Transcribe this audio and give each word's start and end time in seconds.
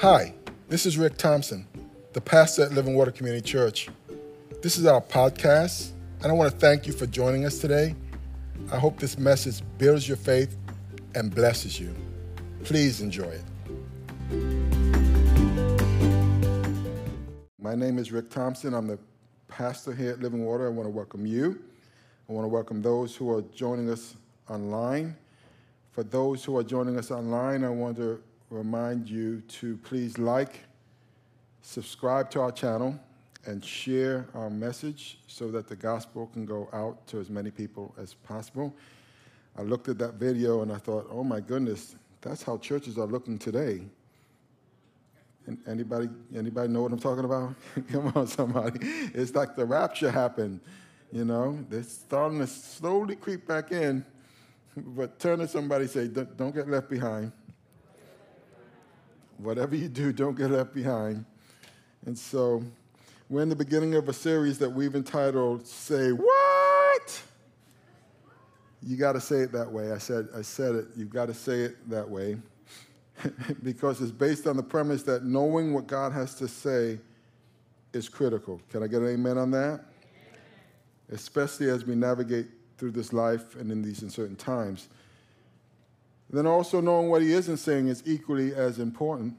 Hi, 0.00 0.32
this 0.70 0.86
is 0.86 0.96
Rick 0.96 1.18
Thompson, 1.18 1.66
the 2.14 2.22
pastor 2.22 2.62
at 2.62 2.72
Living 2.72 2.94
Water 2.94 3.10
Community 3.10 3.46
Church. 3.46 3.90
This 4.62 4.78
is 4.78 4.86
our 4.86 5.02
podcast, 5.02 5.90
and 6.22 6.32
I 6.32 6.34
want 6.34 6.50
to 6.50 6.58
thank 6.58 6.86
you 6.86 6.94
for 6.94 7.04
joining 7.04 7.44
us 7.44 7.58
today. 7.58 7.94
I 8.72 8.78
hope 8.78 8.98
this 8.98 9.18
message 9.18 9.60
builds 9.76 10.08
your 10.08 10.16
faith 10.16 10.56
and 11.14 11.34
blesses 11.34 11.78
you. 11.78 11.94
Please 12.64 13.02
enjoy 13.02 13.28
it. 13.28 13.44
My 17.60 17.74
name 17.74 17.98
is 17.98 18.10
Rick 18.10 18.30
Thompson. 18.30 18.72
I'm 18.72 18.86
the 18.86 18.98
pastor 19.48 19.92
here 19.92 20.12
at 20.12 20.20
Living 20.20 20.46
Water. 20.46 20.66
I 20.66 20.70
want 20.70 20.86
to 20.86 20.90
welcome 20.90 21.26
you. 21.26 21.62
I 22.26 22.32
want 22.32 22.46
to 22.46 22.48
welcome 22.48 22.80
those 22.80 23.14
who 23.14 23.30
are 23.36 23.42
joining 23.54 23.90
us 23.90 24.16
online. 24.48 25.14
For 25.92 26.04
those 26.04 26.42
who 26.42 26.56
are 26.56 26.64
joining 26.64 26.96
us 26.96 27.10
online, 27.10 27.64
I 27.64 27.68
want 27.68 27.98
to 27.98 28.22
remind 28.50 29.08
you 29.08 29.40
to 29.42 29.76
please 29.78 30.18
like, 30.18 30.60
subscribe 31.62 32.30
to 32.32 32.40
our 32.40 32.52
channel, 32.52 32.98
and 33.46 33.64
share 33.64 34.26
our 34.34 34.50
message 34.50 35.18
so 35.26 35.50
that 35.50 35.66
the 35.66 35.76
gospel 35.76 36.26
can 36.26 36.44
go 36.44 36.68
out 36.72 37.06
to 37.06 37.18
as 37.20 37.30
many 37.30 37.50
people 37.50 37.94
as 37.98 38.14
possible. 38.14 38.74
I 39.56 39.62
looked 39.62 39.88
at 39.88 39.98
that 39.98 40.14
video 40.14 40.62
and 40.62 40.70
I 40.70 40.76
thought, 40.76 41.08
oh 41.10 41.24
my 41.24 41.40
goodness, 41.40 41.96
that's 42.20 42.42
how 42.42 42.58
churches 42.58 42.98
are 42.98 43.06
looking 43.06 43.38
today. 43.38 43.82
And 45.46 45.58
anybody, 45.66 46.08
anybody 46.36 46.68
know 46.68 46.82
what 46.82 46.92
I'm 46.92 46.98
talking 46.98 47.24
about? 47.24 47.54
Come 47.90 48.12
on, 48.14 48.26
somebody. 48.26 48.78
It's 49.14 49.34
like 49.34 49.56
the 49.56 49.64
rapture 49.64 50.10
happened. 50.10 50.60
You 51.10 51.24
know, 51.24 51.58
they're 51.68 51.82
starting 51.82 52.38
to 52.40 52.46
slowly 52.46 53.16
creep 53.16 53.46
back 53.46 53.72
in. 53.72 54.04
But 54.76 55.18
turn 55.18 55.40
to 55.40 55.48
somebody 55.48 55.86
say, 55.88 56.06
don't 56.06 56.54
get 56.54 56.68
left 56.68 56.88
behind. 56.88 57.32
Whatever 59.42 59.74
you 59.74 59.88
do, 59.88 60.12
don't 60.12 60.36
get 60.36 60.50
left 60.50 60.74
behind. 60.74 61.24
And 62.04 62.16
so 62.18 62.62
we're 63.30 63.42
in 63.42 63.48
the 63.48 63.56
beginning 63.56 63.94
of 63.94 64.08
a 64.08 64.12
series 64.12 64.58
that 64.58 64.68
we've 64.68 64.94
entitled 64.94 65.66
Say 65.66 66.10
What? 66.10 67.22
You 68.82 68.96
got 68.96 69.12
to 69.12 69.20
say 69.20 69.36
it 69.36 69.52
that 69.52 69.70
way. 69.70 69.92
I 69.92 69.98
said, 69.98 70.28
I 70.36 70.42
said 70.42 70.74
it. 70.74 70.86
You've 70.96 71.10
got 71.10 71.26
to 71.26 71.34
say 71.34 71.60
it 71.60 71.88
that 71.90 72.08
way. 72.08 72.36
because 73.62 74.00
it's 74.00 74.10
based 74.10 74.46
on 74.46 74.56
the 74.56 74.62
premise 74.62 75.02
that 75.04 75.24
knowing 75.24 75.74
what 75.74 75.86
God 75.86 76.12
has 76.12 76.34
to 76.36 76.48
say 76.48 76.98
is 77.92 78.08
critical. 78.08 78.60
Can 78.70 78.82
I 78.82 78.86
get 78.86 79.00
an 79.00 79.08
amen 79.08 79.38
on 79.38 79.50
that? 79.52 79.84
Especially 81.10 81.68
as 81.68 81.84
we 81.84 81.94
navigate 81.94 82.46
through 82.78 82.92
this 82.92 83.12
life 83.12 83.56
and 83.56 83.70
in 83.70 83.82
these 83.82 84.02
uncertain 84.02 84.36
times. 84.36 84.88
Then 86.32 86.46
also 86.46 86.80
knowing 86.80 87.08
what 87.08 87.22
he 87.22 87.32
isn't 87.32 87.56
saying 87.56 87.88
is 87.88 88.02
equally 88.06 88.54
as 88.54 88.78
important. 88.78 89.34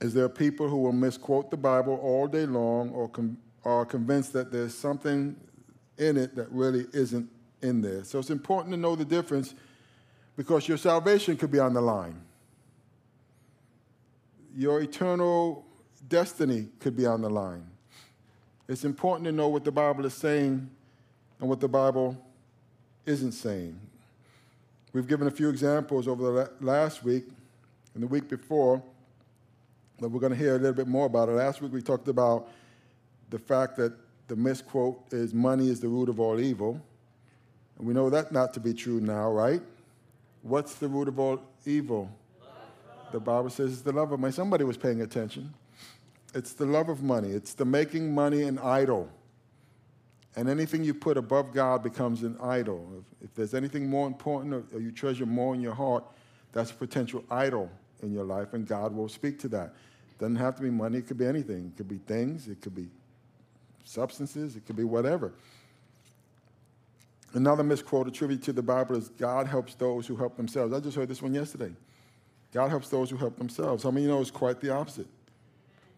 Is 0.00 0.12
there 0.12 0.24
are 0.24 0.28
people 0.28 0.68
who 0.68 0.78
will 0.78 0.92
misquote 0.92 1.50
the 1.50 1.56
Bible 1.56 1.98
all 2.02 2.26
day 2.26 2.44
long 2.44 2.90
or 2.90 3.08
com- 3.08 3.38
are 3.64 3.84
convinced 3.84 4.32
that 4.32 4.50
there's 4.50 4.74
something 4.74 5.36
in 5.98 6.16
it 6.16 6.34
that 6.34 6.50
really 6.50 6.86
isn't 6.92 7.28
in 7.62 7.80
there. 7.80 8.04
So 8.04 8.18
it's 8.18 8.30
important 8.30 8.74
to 8.74 8.80
know 8.80 8.96
the 8.96 9.04
difference 9.04 9.54
because 10.36 10.66
your 10.66 10.78
salvation 10.78 11.36
could 11.36 11.50
be 11.50 11.58
on 11.58 11.74
the 11.74 11.80
line. 11.80 12.20
Your 14.54 14.80
eternal 14.80 15.64
destiny 16.08 16.68
could 16.80 16.96
be 16.96 17.06
on 17.06 17.22
the 17.22 17.30
line. 17.30 17.66
It's 18.68 18.84
important 18.84 19.26
to 19.26 19.32
know 19.32 19.48
what 19.48 19.64
the 19.64 19.72
Bible 19.72 20.04
is 20.06 20.14
saying 20.14 20.68
and 21.38 21.48
what 21.48 21.60
the 21.60 21.68
Bible 21.68 22.16
isn't 23.06 23.32
saying. 23.32 23.78
We've 24.92 25.06
given 25.06 25.26
a 25.26 25.30
few 25.30 25.48
examples 25.48 26.06
over 26.06 26.32
the 26.32 26.50
last 26.60 27.02
week 27.02 27.24
and 27.94 28.02
the 28.02 28.06
week 28.06 28.28
before, 28.28 28.82
but 29.98 30.10
we're 30.10 30.20
going 30.20 30.32
to 30.32 30.38
hear 30.38 30.56
a 30.56 30.58
little 30.58 30.74
bit 30.74 30.86
more 30.86 31.06
about 31.06 31.30
it. 31.30 31.32
Last 31.32 31.62
week 31.62 31.72
we 31.72 31.80
talked 31.80 32.08
about 32.08 32.50
the 33.30 33.38
fact 33.38 33.76
that 33.76 33.94
the 34.28 34.36
misquote 34.36 35.02
is 35.10 35.32
money 35.32 35.68
is 35.68 35.80
the 35.80 35.88
root 35.88 36.10
of 36.10 36.20
all 36.20 36.38
evil. 36.38 36.80
And 37.78 37.86
we 37.86 37.94
know 37.94 38.10
that 38.10 38.32
not 38.32 38.52
to 38.54 38.60
be 38.60 38.74
true 38.74 39.00
now, 39.00 39.30
right? 39.30 39.62
What's 40.42 40.74
the 40.74 40.88
root 40.88 41.08
of 41.08 41.18
all 41.18 41.40
evil? 41.64 42.10
The 43.12 43.20
Bible 43.20 43.50
says 43.50 43.72
it's 43.72 43.82
the 43.82 43.92
love 43.92 44.12
of 44.12 44.20
money. 44.20 44.32
Somebody 44.32 44.64
was 44.64 44.76
paying 44.76 45.00
attention. 45.00 45.54
It's 46.34 46.52
the 46.52 46.66
love 46.66 46.88
of 46.88 47.02
money. 47.02 47.30
It's 47.30 47.54
the 47.54 47.64
making 47.64 48.14
money 48.14 48.42
an 48.42 48.58
idol. 48.58 49.10
And 50.34 50.48
anything 50.48 50.82
you 50.82 50.94
put 50.94 51.18
above 51.18 51.52
God 51.52 51.82
becomes 51.82 52.22
an 52.22 52.38
idol. 52.42 53.04
If, 53.20 53.28
if 53.28 53.34
there's 53.34 53.54
anything 53.54 53.88
more 53.88 54.06
important 54.06 54.54
or, 54.54 54.64
or 54.72 54.80
you 54.80 54.90
treasure 54.90 55.26
more 55.26 55.54
in 55.54 55.60
your 55.60 55.74
heart, 55.74 56.04
that's 56.52 56.70
a 56.70 56.74
potential 56.74 57.24
idol 57.30 57.70
in 58.02 58.12
your 58.12 58.24
life, 58.24 58.52
and 58.52 58.66
God 58.66 58.94
will 58.94 59.08
speak 59.08 59.38
to 59.40 59.48
that. 59.48 59.74
Doesn't 60.18 60.36
have 60.36 60.56
to 60.56 60.62
be 60.62 60.70
money, 60.70 60.98
it 60.98 61.06
could 61.06 61.18
be 61.18 61.26
anything. 61.26 61.66
It 61.66 61.76
could 61.76 61.88
be 61.88 61.98
things, 61.98 62.48
it 62.48 62.60
could 62.60 62.74
be 62.74 62.88
substances, 63.84 64.56
it 64.56 64.66
could 64.66 64.76
be 64.76 64.84
whatever. 64.84 65.32
Another 67.34 67.62
misquote 67.62 68.08
attributed 68.08 68.44
to 68.44 68.52
the 68.52 68.62
Bible 68.62 68.96
is 68.96 69.08
God 69.08 69.46
helps 69.46 69.74
those 69.74 70.06
who 70.06 70.16
help 70.16 70.36
themselves. 70.36 70.72
I 70.74 70.80
just 70.80 70.96
heard 70.96 71.08
this 71.08 71.22
one 71.22 71.32
yesterday. 71.32 71.72
God 72.52 72.68
helps 72.68 72.90
those 72.90 73.08
who 73.08 73.16
help 73.16 73.36
themselves. 73.38 73.82
How 73.82 73.90
many 73.90 74.04
you 74.04 74.10
know 74.10 74.20
it's 74.20 74.30
quite 74.30 74.60
the 74.60 74.70
opposite? 74.70 75.06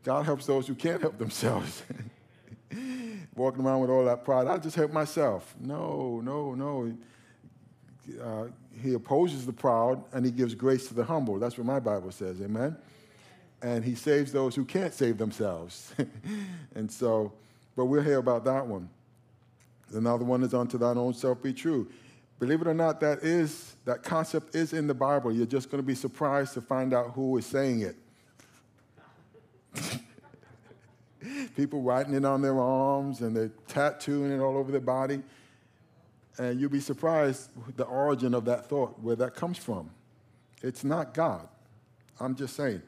God 0.04 0.24
helps 0.24 0.46
those 0.46 0.66
who 0.68 0.74
can't 0.74 1.00
help 1.00 1.18
themselves. 1.18 1.82
walking 3.36 3.64
around 3.64 3.80
with 3.80 3.90
all 3.90 4.04
that 4.04 4.24
pride. 4.24 4.46
I 4.46 4.58
just 4.58 4.76
help 4.76 4.92
myself. 4.92 5.54
No, 5.60 6.20
no, 6.22 6.54
no. 6.54 6.96
Uh, 8.22 8.44
he 8.82 8.94
opposes 8.94 9.46
the 9.46 9.52
proud 9.52 10.02
and 10.12 10.24
he 10.24 10.30
gives 10.30 10.54
grace 10.54 10.88
to 10.88 10.94
the 10.94 11.04
humble. 11.04 11.38
That's 11.38 11.56
what 11.56 11.66
my 11.66 11.80
Bible 11.80 12.10
says. 12.10 12.40
Amen. 12.40 12.76
And 13.62 13.84
he 13.84 13.94
saves 13.94 14.30
those 14.32 14.54
who 14.54 14.64
can't 14.64 14.92
save 14.92 15.16
themselves. 15.16 15.94
and 16.74 16.90
so, 16.90 17.32
but 17.76 17.86
we'll 17.86 18.02
hear 18.02 18.18
about 18.18 18.44
that 18.44 18.66
one. 18.66 18.88
Another 19.92 20.24
one 20.24 20.42
is 20.42 20.54
unto 20.54 20.76
thine 20.76 20.98
own 20.98 21.14
self 21.14 21.42
be 21.42 21.52
true. 21.52 21.88
Believe 22.40 22.60
it 22.60 22.66
or 22.66 22.74
not, 22.74 23.00
that 23.00 23.22
is 23.22 23.76
that 23.84 24.02
concept 24.02 24.54
is 24.54 24.72
in 24.72 24.86
the 24.86 24.94
Bible. 24.94 25.32
You're 25.32 25.46
just 25.46 25.70
going 25.70 25.82
to 25.82 25.86
be 25.86 25.94
surprised 25.94 26.54
to 26.54 26.60
find 26.60 26.92
out 26.92 27.12
who 27.12 27.38
is 27.38 27.46
saying 27.46 27.80
it. 27.80 27.96
people 31.54 31.82
writing 31.82 32.14
it 32.14 32.24
on 32.24 32.42
their 32.42 32.58
arms 32.60 33.20
and 33.20 33.36
they're 33.36 33.52
tattooing 33.68 34.32
it 34.32 34.40
all 34.40 34.56
over 34.56 34.72
their 34.72 34.80
body. 34.80 35.22
And 36.38 36.60
you'll 36.60 36.70
be 36.70 36.80
surprised 36.80 37.50
the 37.76 37.84
origin 37.84 38.34
of 38.34 38.44
that 38.46 38.66
thought, 38.68 38.98
where 39.00 39.16
that 39.16 39.34
comes 39.34 39.56
from. 39.56 39.90
It's 40.62 40.82
not 40.82 41.14
God. 41.14 41.48
I'm 42.18 42.34
just 42.34 42.56
saying. 42.56 42.82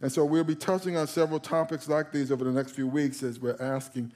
And 0.00 0.10
so 0.10 0.24
we'll 0.24 0.42
be 0.42 0.56
touching 0.56 0.96
on 0.96 1.06
several 1.06 1.38
topics 1.38 1.88
like 1.88 2.10
these 2.10 2.32
over 2.32 2.44
the 2.44 2.50
next 2.50 2.72
few 2.72 2.88
weeks 2.88 3.22
as 3.22 3.38
we're 3.38 3.60
asking, 3.60 4.10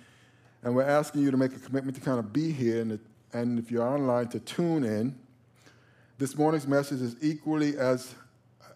and 0.64 0.74
we're 0.74 0.82
asking 0.82 1.22
you 1.22 1.30
to 1.30 1.36
make 1.36 1.54
a 1.54 1.60
commitment 1.60 1.96
to 1.96 2.02
kind 2.02 2.18
of 2.18 2.32
be 2.32 2.50
here, 2.50 2.80
and, 2.80 2.98
and 3.32 3.58
if 3.58 3.70
you're 3.70 3.86
online, 3.86 4.26
to 4.28 4.40
tune 4.40 4.84
in. 4.84 5.16
This 6.18 6.36
morning's 6.36 6.66
message 6.66 7.02
is 7.02 7.14
equally 7.20 7.76
as, 7.76 8.14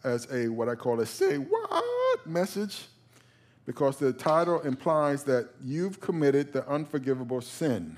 as 0.04 0.32
a 0.32 0.48
what 0.48 0.68
I 0.68 0.76
call 0.76 1.00
a 1.00 1.06
say 1.06 1.38
what 1.38 2.26
message 2.26 2.86
because 3.70 3.98
the 3.98 4.12
title 4.12 4.58
implies 4.62 5.22
that 5.22 5.48
you've 5.62 6.00
committed 6.00 6.52
the 6.52 6.68
unforgivable 6.68 7.40
sin. 7.40 7.96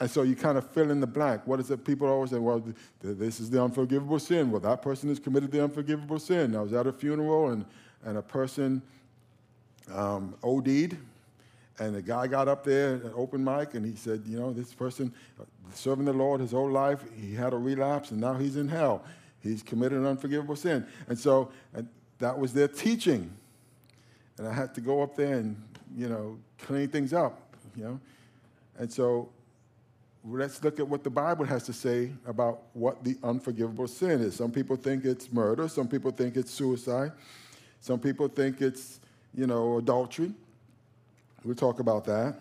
And 0.00 0.10
so 0.10 0.22
you 0.22 0.34
kind 0.34 0.56
of 0.56 0.66
fill 0.70 0.90
in 0.90 0.98
the 0.98 1.06
blank. 1.06 1.42
What 1.44 1.60
is 1.60 1.70
it? 1.70 1.84
People 1.84 2.08
always 2.08 2.30
say, 2.30 2.38
well, 2.38 2.64
this 3.02 3.38
is 3.38 3.50
the 3.50 3.62
unforgivable 3.62 4.18
sin. 4.18 4.50
Well, 4.50 4.62
that 4.62 4.80
person 4.80 5.10
has 5.10 5.18
committed 5.18 5.50
the 5.50 5.62
unforgivable 5.62 6.18
sin. 6.18 6.56
I 6.56 6.62
was 6.62 6.72
at 6.72 6.86
a 6.86 6.92
funeral 6.92 7.50
and, 7.50 7.66
and 8.02 8.16
a 8.16 8.22
person 8.22 8.80
um, 9.92 10.34
OD'd, 10.42 10.96
and 11.78 11.94
the 11.94 12.00
guy 12.00 12.28
got 12.28 12.48
up 12.48 12.64
there, 12.64 12.94
an 12.94 13.12
open 13.14 13.44
mic, 13.44 13.74
and 13.74 13.84
he 13.84 13.94
said, 13.94 14.22
you 14.26 14.40
know, 14.40 14.54
this 14.54 14.72
person 14.72 15.12
serving 15.74 16.06
the 16.06 16.14
Lord 16.14 16.40
his 16.40 16.52
whole 16.52 16.70
life, 16.70 17.04
he 17.14 17.34
had 17.34 17.52
a 17.52 17.58
relapse, 17.58 18.10
and 18.10 18.22
now 18.22 18.32
he's 18.32 18.56
in 18.56 18.68
hell. 18.68 19.04
He's 19.42 19.62
committed 19.62 19.98
an 19.98 20.06
unforgivable 20.06 20.56
sin. 20.56 20.86
And 21.08 21.18
so 21.18 21.50
and 21.74 21.86
that 22.20 22.38
was 22.38 22.54
their 22.54 22.68
teaching 22.68 23.34
and 24.38 24.46
I 24.46 24.52
had 24.52 24.74
to 24.74 24.80
go 24.80 25.02
up 25.02 25.16
there 25.16 25.34
and, 25.34 25.60
you 25.96 26.08
know, 26.08 26.38
clean 26.58 26.88
things 26.88 27.12
up, 27.12 27.54
you 27.76 27.84
know. 27.84 28.00
And 28.78 28.92
so 28.92 29.28
let's 30.24 30.62
look 30.62 30.78
at 30.78 30.88
what 30.88 31.04
the 31.04 31.10
Bible 31.10 31.44
has 31.44 31.64
to 31.64 31.72
say 31.72 32.12
about 32.26 32.62
what 32.72 33.02
the 33.02 33.16
unforgivable 33.22 33.88
sin 33.88 34.20
is. 34.20 34.36
Some 34.36 34.50
people 34.50 34.76
think 34.76 35.04
it's 35.04 35.32
murder, 35.32 35.68
some 35.68 35.88
people 35.88 36.10
think 36.10 36.36
it's 36.36 36.50
suicide, 36.50 37.12
some 37.80 37.98
people 37.98 38.28
think 38.28 38.60
it's, 38.60 39.00
you 39.34 39.46
know, 39.46 39.78
adultery. 39.78 40.32
We'll 41.44 41.54
talk 41.54 41.80
about 41.80 42.04
that. 42.06 42.36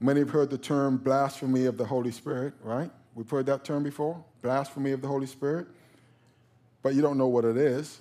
Many 0.00 0.20
have 0.20 0.30
heard 0.30 0.50
the 0.50 0.58
term 0.58 0.98
blasphemy 0.98 1.66
of 1.66 1.76
the 1.76 1.84
Holy 1.84 2.12
Spirit, 2.12 2.54
right? 2.62 2.90
We've 3.14 3.28
heard 3.28 3.46
that 3.46 3.64
term 3.64 3.82
before, 3.82 4.22
blasphemy 4.42 4.92
of 4.92 5.00
the 5.00 5.08
Holy 5.08 5.26
Spirit. 5.26 5.66
But 6.82 6.94
you 6.94 7.02
don't 7.02 7.18
know 7.18 7.28
what 7.28 7.44
it 7.44 7.56
is. 7.56 8.00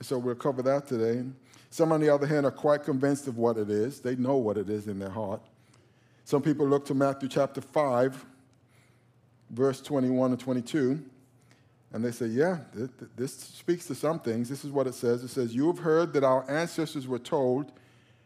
So 0.00 0.18
we'll 0.18 0.36
cover 0.36 0.62
that 0.62 0.86
today. 0.86 1.24
Some, 1.70 1.92
on 1.92 2.00
the 2.00 2.08
other 2.08 2.26
hand, 2.26 2.46
are 2.46 2.50
quite 2.50 2.84
convinced 2.84 3.26
of 3.28 3.36
what 3.38 3.56
it 3.56 3.70
is. 3.70 4.00
They 4.00 4.16
know 4.16 4.36
what 4.36 4.56
it 4.56 4.70
is 4.70 4.86
in 4.86 4.98
their 4.98 5.10
heart. 5.10 5.40
Some 6.24 6.42
people 6.42 6.66
look 6.66 6.84
to 6.86 6.94
Matthew 6.94 7.28
chapter 7.28 7.60
5, 7.60 8.24
verse 9.50 9.80
21 9.80 10.32
and 10.32 10.40
22, 10.40 11.02
And 11.92 12.04
they 12.04 12.10
say, 12.10 12.26
Yeah, 12.26 12.58
this 13.16 13.34
speaks 13.34 13.86
to 13.86 13.94
some 13.94 14.18
things. 14.18 14.48
This 14.48 14.64
is 14.64 14.70
what 14.70 14.86
it 14.86 14.94
says 14.94 15.22
it 15.22 15.28
says, 15.28 15.54
You 15.54 15.68
have 15.68 15.78
heard 15.78 16.12
that 16.14 16.24
our 16.24 16.48
ancestors 16.50 17.06
were 17.06 17.18
told, 17.18 17.72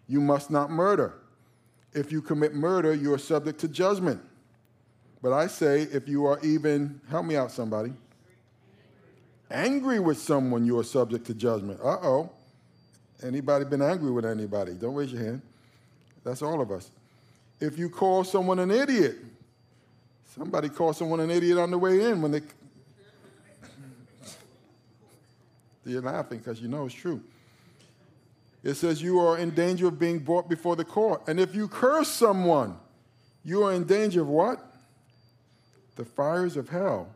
You 0.07 0.21
must 0.21 0.51
not 0.51 0.71
murder. 0.71 1.15
If 1.93 2.13
you 2.13 2.23
commit 2.23 2.55
murder, 2.55 2.95
you 2.95 3.13
are 3.13 3.19
subject 3.19 3.61
to 3.61 3.69
judgment. 3.69 4.23
But 5.23 5.33
I 5.33 5.49
say, 5.49 5.83
if 5.83 6.09
you 6.09 6.25
are 6.27 6.39
even, 6.43 7.01
help 7.11 7.27
me 7.27 7.37
out, 7.37 7.51
somebody, 7.51 7.93
angry 9.51 9.99
with 9.99 10.19
someone, 10.19 10.65
you 10.65 10.79
are 10.79 10.85
subject 10.85 11.27
to 11.27 11.35
judgment. 11.35 11.81
Uh 11.81 11.99
oh. 12.03 12.31
Anybody 13.23 13.65
been 13.65 13.83
angry 13.83 14.11
with 14.11 14.25
anybody? 14.25 14.75
Don't 14.75 14.95
raise 14.95 15.13
your 15.13 15.23
hand. 15.23 15.43
That's 16.25 16.43
all 16.43 16.61
of 16.61 16.71
us. 16.71 16.91
If 17.61 17.79
you 17.79 17.91
call 17.91 18.25
someone 18.25 18.59
an 18.59 18.71
idiot, 18.71 19.17
somebody 20.35 20.69
called 20.69 20.97
someone 20.97 21.21
an 21.21 21.31
idiot 21.31 21.59
on 21.59 21.71
the 21.71 21.79
way 21.79 22.11
in 22.11 22.23
when 22.23 22.33
they. 22.33 22.41
You're 25.85 26.03
laughing 26.03 26.39
because 26.39 26.61
you 26.61 26.69
know 26.69 26.87
it's 26.87 26.95
true. 26.95 27.23
It 28.63 28.75
says 28.75 29.03
you 29.03 29.19
are 29.21 29.39
in 29.39 29.51
danger 29.51 29.89
of 29.89 29.99
being 29.99 30.19
brought 30.19 30.49
before 30.49 30.77
the 30.77 30.85
court. 30.85 31.23
And 31.27 31.41
if 31.41 31.55
you 31.55 31.69
curse 31.69 32.09
someone, 32.09 32.77
you 33.43 33.65
are 33.65 33.73
in 33.73 33.85
danger 33.85 34.21
of 34.21 34.29
what? 34.29 34.65
The 35.97 36.05
fires 36.05 36.57
of 36.57 36.69
hell. 36.69 37.09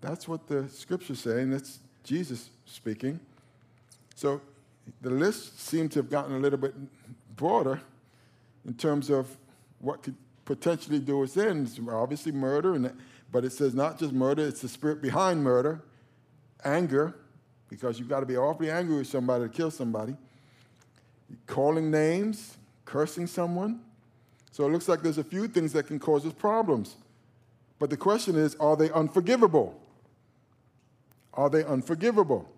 That's 0.00 0.28
what 0.28 0.46
the 0.48 0.68
scripture's 0.68 1.20
saying. 1.20 1.50
That's 1.50 1.78
Jesus 2.04 2.50
speaking. 2.66 3.20
So 4.14 4.40
the 5.00 5.10
list 5.10 5.60
seemed 5.60 5.92
to 5.92 5.98
have 6.00 6.10
gotten 6.10 6.34
a 6.34 6.38
little 6.38 6.58
bit 6.58 6.74
broader 7.36 7.80
in 8.66 8.74
terms 8.74 9.10
of 9.10 9.36
what 9.80 10.02
could 10.02 10.16
potentially 10.44 10.98
do 10.98 11.22
us 11.22 11.36
in. 11.36 11.68
Obviously 11.90 12.32
murder, 12.32 12.74
and, 12.74 12.92
but 13.32 13.44
it 13.44 13.52
says 13.52 13.74
not 13.74 13.98
just 13.98 14.12
murder, 14.12 14.46
it's 14.46 14.60
the 14.60 14.68
spirit 14.68 15.00
behind 15.00 15.42
murder, 15.42 15.82
anger, 16.64 17.14
because 17.68 17.98
you've 17.98 18.08
got 18.08 18.20
to 18.20 18.26
be 18.26 18.36
awfully 18.36 18.70
angry 18.70 18.96
with 18.96 19.06
somebody 19.06 19.44
to 19.44 19.50
kill 19.50 19.70
somebody 19.70 20.16
calling 21.46 21.90
names, 21.90 22.56
cursing 22.84 23.26
someone. 23.26 23.80
So 24.52 24.66
it 24.66 24.70
looks 24.70 24.88
like 24.88 25.02
there's 25.02 25.18
a 25.18 25.24
few 25.24 25.48
things 25.48 25.72
that 25.72 25.86
can 25.86 25.98
cause 25.98 26.26
us 26.26 26.32
problems. 26.32 26.96
But 27.78 27.90
the 27.90 27.96
question 27.96 28.36
is 28.36 28.56
are 28.56 28.76
they 28.76 28.90
unforgivable? 28.90 29.80
Are 31.34 31.48
they 31.48 31.64
unforgivable? 31.64 32.50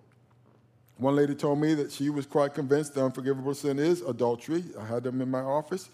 One 0.99 1.17
lady 1.17 1.35
told 1.35 1.59
me 1.59 1.75
that 1.75 1.91
she 1.91 2.11
was 2.11 2.27
quite 2.27 2.55
convinced 2.55 2.95
the 2.95 3.05
unforgivable 3.05 3.55
sin 3.55 3.79
is 3.79 4.03
adultery. 4.03 4.65
I 4.79 4.85
had 4.85 5.03
them 5.03 5.21
in 5.21 5.31
my 5.31 5.41
office. 5.41 5.89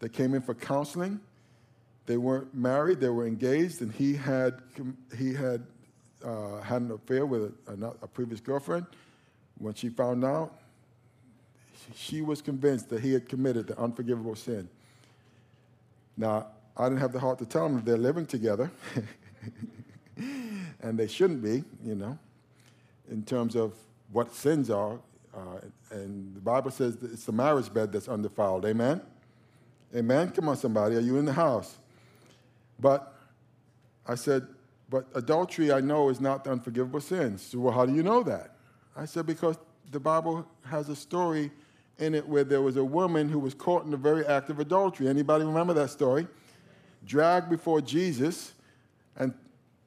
They 0.00 0.08
came 0.08 0.34
in 0.34 0.42
for 0.42 0.54
counseling. 0.54 1.20
They 2.06 2.16
weren't 2.16 2.54
married, 2.54 3.00
they 3.00 3.08
were 3.08 3.26
engaged, 3.26 3.80
and 3.80 3.90
he 3.90 4.14
had, 4.14 4.60
he 5.16 5.32
had 5.32 5.64
uh, 6.22 6.60
had 6.60 6.82
an 6.82 6.90
affair 6.90 7.24
with 7.24 7.54
a, 7.66 7.94
a 8.02 8.06
previous 8.06 8.40
girlfriend. 8.40 8.86
When 9.58 9.74
she 9.74 9.88
found 9.88 10.24
out, 10.24 10.52
she 11.94 12.22
was 12.22 12.42
convinced 12.42 12.90
that 12.90 13.00
he 13.00 13.12
had 13.12 13.28
committed 13.28 13.66
the 13.66 13.78
unforgivable 13.78 14.34
sin. 14.34 14.68
Now, 16.16 16.46
I 16.76 16.88
didn't 16.88 17.00
have 17.00 17.12
the 17.12 17.20
heart 17.20 17.38
to 17.38 17.46
tell 17.46 17.68
them 17.68 17.82
they're 17.84 17.96
living 17.96 18.26
together, 18.26 18.70
and 20.16 20.98
they 20.98 21.06
shouldn't 21.06 21.42
be, 21.42 21.64
you 21.84 21.94
know, 21.94 22.18
in 23.10 23.22
terms 23.22 23.54
of 23.54 23.74
what 24.14 24.32
sins 24.32 24.70
are. 24.70 25.00
Uh, 25.36 25.58
and 25.90 26.36
the 26.36 26.40
Bible 26.40 26.70
says 26.70 26.96
it's 27.02 27.24
the 27.24 27.32
marriage 27.32 27.74
bed 27.74 27.90
that's 27.90 28.06
undefiled. 28.08 28.64
Amen? 28.64 29.00
Amen? 29.94 30.30
Come 30.30 30.48
on, 30.48 30.56
somebody. 30.56 30.94
Are 30.94 31.00
you 31.00 31.18
in 31.18 31.24
the 31.24 31.32
house? 31.32 31.78
But 32.78 33.12
I 34.06 34.14
said, 34.14 34.46
but 34.88 35.08
adultery 35.16 35.72
I 35.72 35.80
know 35.80 36.10
is 36.10 36.20
not 36.20 36.44
the 36.44 36.52
unforgivable 36.52 37.00
sin. 37.00 37.38
So, 37.38 37.58
well, 37.58 37.74
how 37.74 37.86
do 37.86 37.92
you 37.92 38.04
know 38.04 38.22
that? 38.22 38.54
I 38.96 39.04
said, 39.04 39.26
because 39.26 39.56
the 39.90 39.98
Bible 39.98 40.46
has 40.64 40.88
a 40.88 40.94
story 40.94 41.50
in 41.98 42.14
it 42.14 42.28
where 42.28 42.44
there 42.44 42.62
was 42.62 42.76
a 42.76 42.84
woman 42.84 43.28
who 43.28 43.40
was 43.40 43.52
caught 43.52 43.84
in 43.84 43.90
the 43.90 43.96
very 43.96 44.24
act 44.26 44.48
of 44.48 44.60
adultery. 44.60 45.08
Anybody 45.08 45.44
remember 45.44 45.74
that 45.74 45.90
story? 45.90 46.28
Dragged 47.04 47.50
before 47.50 47.80
Jesus 47.80 48.52
and 49.16 49.34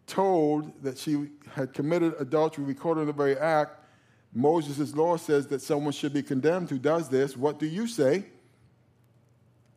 told 0.06 0.83
that 0.83 0.97
she 0.97 1.30
had 1.50 1.73
committed 1.73 2.15
adultery, 2.19 2.65
recorded 2.65 3.01
in 3.01 3.07
the 3.07 3.13
very 3.13 3.38
act. 3.38 3.85
Moses' 4.33 4.95
law 4.95 5.18
says 5.18 5.47
that 5.47 5.62
someone 5.62 5.94
should 5.94 6.13
be 6.13 6.21
condemned 6.21 6.69
who 6.69 6.77
does 6.77 7.09
this. 7.09 7.35
What 7.35 7.59
do 7.59 7.65
you 7.65 7.88
say? 7.88 8.25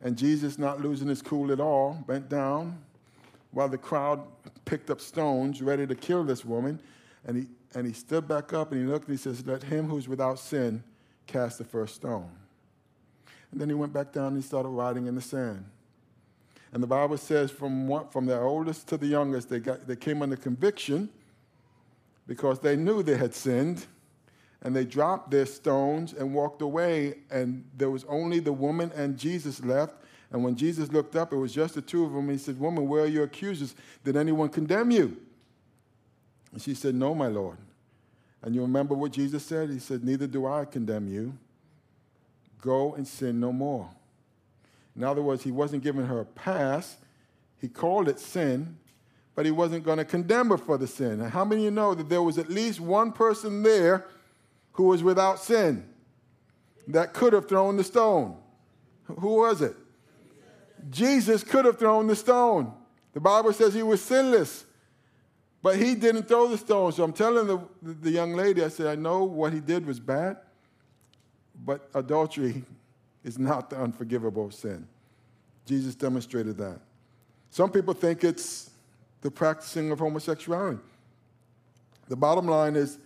And 0.01 0.17
Jesus, 0.17 0.57
not 0.57 0.81
losing 0.81 1.07
his 1.07 1.21
cool 1.21 1.51
at 1.51 1.59
all, 1.59 2.03
bent 2.07 2.29
down 2.29 2.79
while 3.51 3.69
the 3.69 3.77
crowd 3.77 4.21
picked 4.65 4.89
up 4.89 5.01
stones 5.01 5.61
ready 5.61 5.85
to 5.85 5.95
kill 5.95 6.23
this 6.23 6.43
woman. 6.43 6.79
And 7.25 7.37
he, 7.37 7.47
and 7.75 7.85
he 7.85 7.93
stood 7.93 8.27
back 8.27 8.53
up 8.53 8.71
and 8.71 8.81
he 8.81 8.87
looked 8.87 9.07
and 9.07 9.17
he 9.17 9.21
says, 9.21 9.45
Let 9.45 9.63
him 9.63 9.87
who's 9.87 10.07
without 10.07 10.39
sin 10.39 10.83
cast 11.27 11.57
the 11.57 11.63
first 11.63 11.95
stone. 11.95 12.29
And 13.51 13.59
then 13.59 13.69
he 13.69 13.75
went 13.75 13.93
back 13.93 14.11
down 14.11 14.27
and 14.27 14.37
he 14.37 14.41
started 14.41 14.69
writing 14.69 15.07
in 15.07 15.15
the 15.15 15.21
sand. 15.21 15.65
And 16.73 16.81
the 16.81 16.87
Bible 16.87 17.17
says 17.17 17.51
from, 17.51 17.87
what, 17.87 18.13
from 18.13 18.25
the 18.25 18.39
oldest 18.39 18.87
to 18.87 18.97
the 18.97 19.07
youngest, 19.07 19.49
they, 19.49 19.59
got, 19.59 19.85
they 19.87 19.97
came 19.97 20.21
under 20.21 20.37
conviction 20.37 21.09
because 22.27 22.59
they 22.59 22.77
knew 22.77 23.03
they 23.03 23.17
had 23.17 23.33
sinned. 23.35 23.85
And 24.63 24.75
they 24.75 24.85
dropped 24.85 25.31
their 25.31 25.45
stones 25.45 26.13
and 26.13 26.33
walked 26.33 26.61
away. 26.61 27.15
And 27.31 27.65
there 27.75 27.89
was 27.89 28.05
only 28.07 28.39
the 28.39 28.53
woman 28.53 28.91
and 28.95 29.17
Jesus 29.17 29.63
left. 29.63 29.95
And 30.31 30.43
when 30.43 30.55
Jesus 30.55 30.91
looked 30.91 31.15
up, 31.15 31.33
it 31.33 31.37
was 31.37 31.53
just 31.53 31.75
the 31.75 31.81
two 31.81 32.05
of 32.05 32.13
them. 32.13 32.29
He 32.29 32.37
said, 32.37 32.59
Woman, 32.59 32.87
where 32.87 33.03
are 33.03 33.07
your 33.07 33.25
accusers? 33.25 33.75
Did 34.03 34.15
anyone 34.15 34.49
condemn 34.49 34.91
you? 34.91 35.17
And 36.51 36.61
she 36.61 36.73
said, 36.73 36.95
No, 36.95 37.13
my 37.15 37.27
Lord. 37.27 37.57
And 38.43 38.55
you 38.55 38.61
remember 38.61 38.95
what 38.95 39.11
Jesus 39.11 39.43
said? 39.43 39.69
He 39.69 39.79
said, 39.79 40.03
Neither 40.03 40.27
do 40.27 40.45
I 40.45 40.65
condemn 40.65 41.07
you. 41.07 41.37
Go 42.61 42.93
and 42.93 43.07
sin 43.07 43.39
no 43.39 43.51
more. 43.51 43.89
In 44.95 45.03
other 45.03 45.21
words, 45.21 45.43
he 45.43 45.51
wasn't 45.51 45.83
giving 45.83 46.05
her 46.05 46.19
a 46.19 46.25
pass. 46.25 46.97
He 47.59 47.67
called 47.67 48.07
it 48.07 48.19
sin, 48.19 48.77
but 49.35 49.45
he 49.45 49.51
wasn't 49.51 49.83
going 49.83 49.97
to 49.97 50.05
condemn 50.05 50.49
her 50.49 50.57
for 50.57 50.77
the 50.77 50.87
sin. 50.87 51.21
And 51.21 51.31
how 51.31 51.45
many 51.45 51.61
of 51.61 51.65
you 51.65 51.71
know 51.71 51.93
that 51.93 52.09
there 52.09 52.21
was 52.21 52.37
at 52.37 52.49
least 52.49 52.79
one 52.79 53.11
person 53.11 53.63
there 53.63 54.05
who 54.73 54.83
was 54.83 55.03
without 55.03 55.39
sin 55.39 55.87
that 56.87 57.13
could 57.13 57.33
have 57.33 57.47
thrown 57.47 57.77
the 57.77 57.83
stone? 57.83 58.37
Who 59.05 59.35
was 59.37 59.61
it? 59.61 59.75
Jesus 60.89 61.43
could 61.43 61.65
have 61.65 61.77
thrown 61.77 62.07
the 62.07 62.15
stone. 62.15 62.73
The 63.13 63.19
Bible 63.19 63.53
says 63.53 63.73
he 63.73 63.83
was 63.83 64.01
sinless. 64.01 64.65
But 65.61 65.77
he 65.77 65.93
didn't 65.95 66.27
throw 66.27 66.47
the 66.47 66.57
stone. 66.57 66.91
So 66.91 67.03
I'm 67.03 67.13
telling 67.13 67.47
the, 67.47 67.59
the 67.83 68.09
young 68.09 68.33
lady, 68.33 68.63
I 68.63 68.69
said, 68.69 68.87
I 68.87 68.95
know 68.95 69.23
what 69.23 69.53
he 69.53 69.59
did 69.59 69.85
was 69.85 69.99
bad, 69.99 70.37
but 71.63 71.87
adultery 71.93 72.63
is 73.23 73.37
not 73.37 73.69
the 73.69 73.79
unforgivable 73.79 74.49
sin. 74.49 74.87
Jesus 75.65 75.93
demonstrated 75.93 76.57
that. 76.57 76.79
Some 77.51 77.69
people 77.69 77.93
think 77.93 78.23
it's 78.23 78.71
the 79.21 79.29
practicing 79.29 79.91
of 79.91 79.99
homosexuality. 79.99 80.79
The 82.07 82.15
bottom 82.15 82.47
line 82.47 82.75
is 82.75 82.97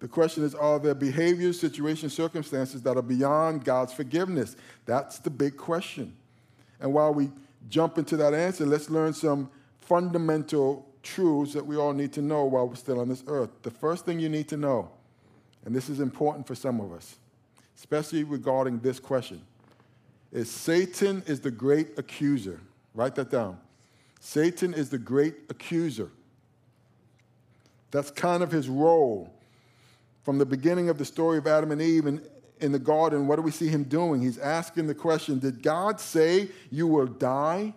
the 0.00 0.08
question 0.08 0.44
is 0.44 0.54
are 0.54 0.78
there 0.78 0.94
behaviors, 0.94 1.60
situations, 1.60 2.14
circumstances 2.14 2.82
that 2.82 2.96
are 2.96 3.02
beyond 3.02 3.64
God's 3.64 3.92
forgiveness? 3.92 4.56
That's 4.86 5.18
the 5.18 5.30
big 5.30 5.56
question. 5.56 6.16
And 6.80 6.92
while 6.92 7.12
we 7.12 7.30
jump 7.68 7.98
into 7.98 8.16
that 8.16 8.34
answer, 8.34 8.66
let's 8.66 8.90
learn 8.90 9.12
some 9.12 9.50
fundamental 9.78 10.86
truths 11.02 11.52
that 11.52 11.64
we 11.64 11.76
all 11.76 11.92
need 11.92 12.12
to 12.14 12.22
know 12.22 12.44
while 12.44 12.66
we're 12.66 12.74
still 12.74 13.00
on 13.00 13.08
this 13.08 13.22
earth. 13.26 13.50
The 13.62 13.70
first 13.70 14.06
thing 14.06 14.18
you 14.18 14.28
need 14.28 14.48
to 14.48 14.56
know, 14.56 14.90
and 15.64 15.74
this 15.74 15.88
is 15.90 16.00
important 16.00 16.46
for 16.46 16.54
some 16.54 16.80
of 16.80 16.92
us, 16.92 17.16
especially 17.76 18.24
regarding 18.24 18.80
this 18.80 18.98
question, 18.98 19.42
is 20.32 20.50
Satan 20.50 21.22
is 21.26 21.40
the 21.40 21.50
great 21.50 21.98
accuser. 21.98 22.60
Write 22.94 23.14
that 23.16 23.30
down. 23.30 23.58
Satan 24.20 24.72
is 24.72 24.88
the 24.90 24.98
great 24.98 25.34
accuser. 25.48 26.10
That's 27.90 28.10
kind 28.10 28.42
of 28.42 28.52
his 28.52 28.68
role. 28.68 29.32
From 30.22 30.38
the 30.38 30.46
beginning 30.46 30.88
of 30.88 30.98
the 30.98 31.04
story 31.04 31.38
of 31.38 31.46
Adam 31.46 31.72
and 31.72 31.80
Eve 31.80 32.06
in, 32.06 32.22
in 32.60 32.72
the 32.72 32.78
garden, 32.78 33.26
what 33.26 33.36
do 33.36 33.42
we 33.42 33.50
see 33.50 33.68
him 33.68 33.84
doing? 33.84 34.20
He's 34.20 34.38
asking 34.38 34.86
the 34.86 34.94
question 34.94 35.38
Did 35.38 35.62
God 35.62 36.00
say 36.00 36.48
you 36.70 36.86
will 36.86 37.06
die? 37.06 37.74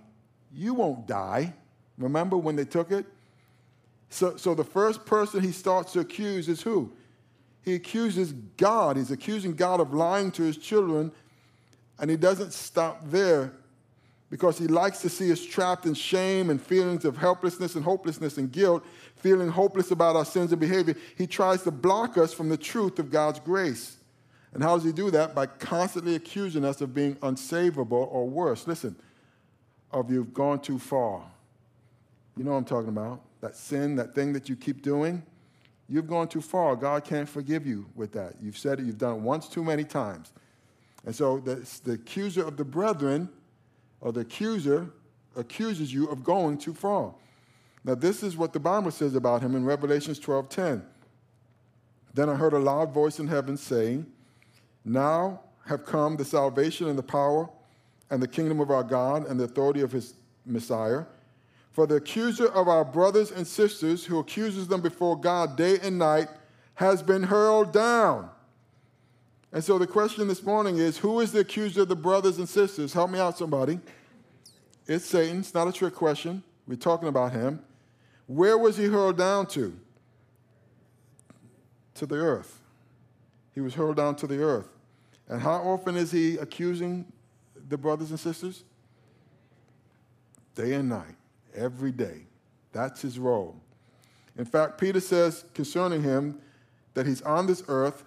You 0.51 0.73
won't 0.73 1.07
die. 1.07 1.53
Remember 1.97 2.37
when 2.37 2.55
they 2.55 2.65
took 2.65 2.91
it? 2.91 3.05
So, 4.09 4.37
so 4.37 4.53
the 4.53 4.63
first 4.63 5.05
person 5.05 5.41
he 5.41 5.51
starts 5.51 5.93
to 5.93 5.99
accuse 5.99 6.47
is 6.47 6.61
who? 6.61 6.91
He 7.63 7.75
accuses 7.75 8.33
God. 8.57 8.97
He's 8.97 9.09
accusing 9.09 9.55
God 9.55 9.79
of 9.79 9.93
lying 9.93 10.31
to 10.31 10.43
his 10.43 10.57
children, 10.57 11.11
and 11.97 12.11
he 12.11 12.17
doesn't 12.17 12.53
stop 12.53 12.99
there 13.05 13.53
because 14.33 14.57
he 14.57 14.65
likes 14.65 14.97
to 14.97 15.09
see 15.09 15.31
us 15.31 15.45
trapped 15.45 15.85
in 15.85 15.93
shame 15.93 16.49
and 16.49 16.59
feelings 16.59 17.05
of 17.05 17.15
helplessness 17.15 17.75
and 17.75 17.85
hopelessness 17.85 18.39
and 18.39 18.51
guilt, 18.51 18.83
feeling 19.15 19.47
hopeless 19.47 19.91
about 19.91 20.15
our 20.15 20.25
sins 20.25 20.51
and 20.51 20.59
behavior. 20.59 20.95
He 21.15 21.27
tries 21.27 21.61
to 21.61 21.69
block 21.69 22.17
us 22.17 22.33
from 22.33 22.49
the 22.49 22.57
truth 22.57 22.97
of 22.97 23.11
God's 23.11 23.39
grace. 23.39 23.97
And 24.51 24.63
how 24.63 24.75
does 24.75 24.85
he 24.85 24.91
do 24.91 25.11
that? 25.11 25.35
By 25.35 25.45
constantly 25.45 26.15
accusing 26.15 26.65
us 26.65 26.81
of 26.81 26.95
being 26.95 27.13
unsavable 27.17 28.11
or 28.11 28.27
worse. 28.27 28.65
Listen, 28.65 28.95
of 29.91 30.09
you've 30.09 30.33
gone 30.33 30.61
too 30.61 30.79
far. 30.79 31.21
You 32.35 32.43
know 32.43 32.53
what 32.53 32.57
I'm 32.57 32.65
talking 32.65 32.89
about. 32.89 33.21
That 33.41 33.55
sin, 33.55 33.97
that 33.97 34.15
thing 34.15 34.33
that 34.33 34.49
you 34.49 34.55
keep 34.55 34.81
doing, 34.81 35.21
You've 35.87 36.07
gone 36.07 36.27
too 36.27 36.41
far. 36.41 36.75
God 36.75 37.03
can't 37.03 37.29
forgive 37.29 37.67
you 37.67 37.85
with 37.93 38.13
that. 38.13 38.35
You've 38.41 38.57
said 38.57 38.79
it, 38.79 38.85
you've 38.85 38.97
done 38.97 39.17
it 39.17 39.21
once 39.21 39.47
too 39.47 39.63
many 39.63 39.83
times. 39.83 40.31
And 41.05 41.13
so 41.13 41.37
the, 41.39 41.55
the 41.83 41.91
accuser 41.91 42.47
of 42.47 42.57
the 42.57 42.63
brethren, 42.63 43.29
or 44.03 44.11
the 44.11 44.19
accuser, 44.19 44.89
accuses 45.37 45.93
you 45.93 46.07
of 46.09 46.23
going 46.23 46.57
too 46.57 46.73
far. 46.73 47.15
Now, 47.85 47.95
this 47.95 48.21
is 48.21 48.35
what 48.35 48.51
the 48.51 48.59
Bible 48.59 48.91
says 48.91 49.15
about 49.15 49.41
him 49.41 49.55
in 49.55 49.63
Revelations 49.63 50.19
12 50.19 50.49
10. 50.49 50.83
Then 52.13 52.29
I 52.29 52.35
heard 52.35 52.53
a 52.53 52.59
loud 52.59 52.93
voice 52.93 53.19
in 53.19 53.27
heaven 53.27 53.55
saying, 53.57 54.05
Now 54.85 55.39
have 55.65 55.85
come 55.85 56.17
the 56.17 56.25
salvation 56.25 56.87
and 56.87 56.99
the 56.99 57.03
power 57.03 57.49
and 58.09 58.21
the 58.21 58.27
kingdom 58.27 58.59
of 58.59 58.69
our 58.69 58.83
God 58.83 59.25
and 59.25 59.39
the 59.39 59.45
authority 59.45 59.79
of 59.81 59.91
his 59.91 60.15
Messiah. 60.45 61.05
For 61.71 61.87
the 61.87 61.95
accuser 61.95 62.47
of 62.47 62.67
our 62.67 62.85
brothers 62.85 63.31
and 63.31 63.47
sisters, 63.47 64.05
who 64.05 64.19
accuses 64.19 64.67
them 64.67 64.81
before 64.81 65.19
God 65.19 65.55
day 65.55 65.79
and 65.81 65.97
night, 65.97 66.27
has 66.75 67.01
been 67.01 67.23
hurled 67.23 67.71
down. 67.71 68.29
And 69.53 69.63
so 69.63 69.77
the 69.77 69.85
question 69.85 70.27
this 70.27 70.41
morning 70.41 70.79
is 70.79 70.97
who 70.97 71.19
is 71.19 71.31
the 71.31 71.41
accuser 71.41 71.83
of 71.83 71.87
the 71.87 71.95
brothers 71.95 72.39
and 72.39 72.49
sisters? 72.49 72.91
Help 72.91 73.11
me 73.11 73.19
out, 73.19 73.37
somebody. 73.37 73.79
It's 74.87 75.05
Satan. 75.05 75.39
It's 75.39 75.53
not 75.53 75.67
a 75.67 75.71
trick 75.71 75.93
question. 75.93 76.41
We're 76.67 76.75
talking 76.75 77.07
about 77.07 77.33
him. 77.33 77.63
Where 78.25 78.57
was 78.57 78.77
he 78.77 78.85
hurled 78.85 79.17
down 79.17 79.45
to? 79.47 79.77
To 81.95 82.05
the 82.07 82.15
earth. 82.15 82.61
He 83.53 83.61
was 83.61 83.75
hurled 83.75 83.97
down 83.97 84.15
to 84.17 84.27
the 84.27 84.41
earth. 84.41 84.69
And 85.29 85.39
how 85.39 85.57
often 85.57 85.95
is 85.95 86.11
he 86.11 86.37
accusing 86.37 87.05
the 87.69 87.77
brothers 87.77 88.09
and 88.09 88.19
sisters? 88.19 88.63
Day 90.55 90.73
and 90.73 90.89
night, 90.89 91.15
every 91.53 91.91
day. 91.91 92.25
That's 92.71 93.03
his 93.03 93.19
role. 93.19 93.55
In 94.35 94.45
fact, 94.45 94.79
Peter 94.79 94.99
says 94.99 95.45
concerning 95.53 96.01
him 96.01 96.39
that 96.95 97.05
he's 97.05 97.21
on 97.21 97.45
this 97.45 97.63
earth 97.67 98.03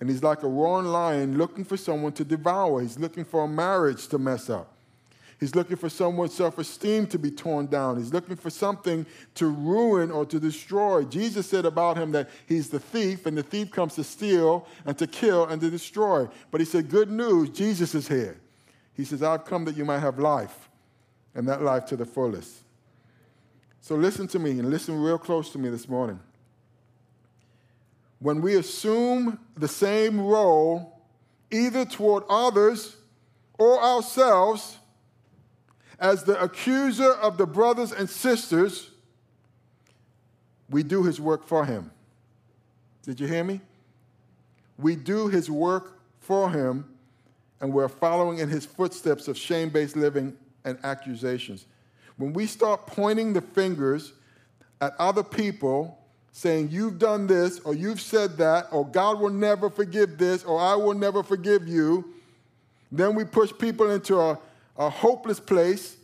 and 0.00 0.10
he's 0.10 0.22
like 0.22 0.42
a 0.42 0.48
roaring 0.48 0.86
lion 0.86 1.38
looking 1.38 1.64
for 1.64 1.76
someone 1.76 2.12
to 2.12 2.24
devour. 2.24 2.80
He's 2.80 2.98
looking 2.98 3.24
for 3.24 3.44
a 3.44 3.48
marriage 3.48 4.08
to 4.08 4.18
mess 4.18 4.50
up. 4.50 4.74
He's 5.38 5.54
looking 5.54 5.76
for 5.76 5.88
someone's 5.88 6.34
self 6.34 6.58
esteem 6.58 7.06
to 7.08 7.18
be 7.18 7.30
torn 7.30 7.66
down. 7.66 7.98
He's 7.98 8.12
looking 8.12 8.36
for 8.36 8.50
something 8.50 9.04
to 9.34 9.46
ruin 9.46 10.10
or 10.10 10.24
to 10.26 10.40
destroy. 10.40 11.04
Jesus 11.04 11.48
said 11.48 11.66
about 11.66 11.96
him 11.96 12.12
that 12.12 12.30
he's 12.46 12.70
the 12.70 12.80
thief, 12.80 13.26
and 13.26 13.36
the 13.36 13.42
thief 13.42 13.70
comes 13.70 13.94
to 13.96 14.04
steal 14.04 14.66
and 14.86 14.96
to 14.98 15.06
kill 15.06 15.46
and 15.46 15.60
to 15.60 15.70
destroy. 15.70 16.28
But 16.50 16.60
he 16.60 16.64
said, 16.64 16.88
Good 16.88 17.10
news, 17.10 17.50
Jesus 17.50 17.94
is 17.94 18.08
here. 18.08 18.40
He 18.94 19.04
says, 19.04 19.22
I've 19.22 19.44
come 19.44 19.64
that 19.64 19.76
you 19.76 19.84
might 19.84 19.98
have 19.98 20.18
life, 20.18 20.68
and 21.34 21.48
that 21.48 21.62
life 21.62 21.84
to 21.86 21.96
the 21.96 22.06
fullest. 22.06 22.62
So 23.80 23.96
listen 23.96 24.26
to 24.28 24.38
me 24.38 24.52
and 24.52 24.70
listen 24.70 24.98
real 24.98 25.18
close 25.18 25.50
to 25.50 25.58
me 25.58 25.68
this 25.68 25.88
morning. 25.88 26.20
When 28.24 28.40
we 28.40 28.54
assume 28.54 29.38
the 29.54 29.68
same 29.68 30.18
role, 30.18 30.98
either 31.50 31.84
toward 31.84 32.24
others 32.30 32.96
or 33.58 33.78
ourselves, 33.78 34.78
as 36.00 36.24
the 36.24 36.42
accuser 36.42 37.12
of 37.12 37.36
the 37.36 37.44
brothers 37.44 37.92
and 37.92 38.08
sisters, 38.08 38.88
we 40.70 40.82
do 40.82 41.02
his 41.02 41.20
work 41.20 41.46
for 41.46 41.66
him. 41.66 41.90
Did 43.02 43.20
you 43.20 43.26
hear 43.26 43.44
me? 43.44 43.60
We 44.78 44.96
do 44.96 45.28
his 45.28 45.50
work 45.50 46.00
for 46.20 46.48
him, 46.48 46.86
and 47.60 47.74
we're 47.74 47.88
following 47.88 48.38
in 48.38 48.48
his 48.48 48.64
footsteps 48.64 49.28
of 49.28 49.36
shame 49.36 49.68
based 49.68 49.96
living 49.96 50.34
and 50.64 50.78
accusations. 50.82 51.66
When 52.16 52.32
we 52.32 52.46
start 52.46 52.86
pointing 52.86 53.34
the 53.34 53.42
fingers 53.42 54.14
at 54.80 54.94
other 54.98 55.22
people, 55.22 55.98
saying, 56.36 56.68
You've 56.70 56.98
done 56.98 57.26
this, 57.26 57.60
or 57.60 57.74
you've 57.74 58.02
said 58.02 58.36
that, 58.36 58.66
or 58.70 58.86
God 58.86 59.18
will 59.18 59.30
never 59.30 59.70
forgive 59.70 60.18
this, 60.18 60.44
or 60.44 60.60
I 60.60 60.74
will 60.74 60.92
never 60.92 61.22
forgive 61.22 61.66
you, 61.66 62.12
then 62.92 63.14
we 63.14 63.24
push 63.24 63.50
people 63.58 63.90
into 63.90 64.20
a 64.20 64.38
a 64.76 64.90
hopeless 64.90 65.40
place, 65.40 65.96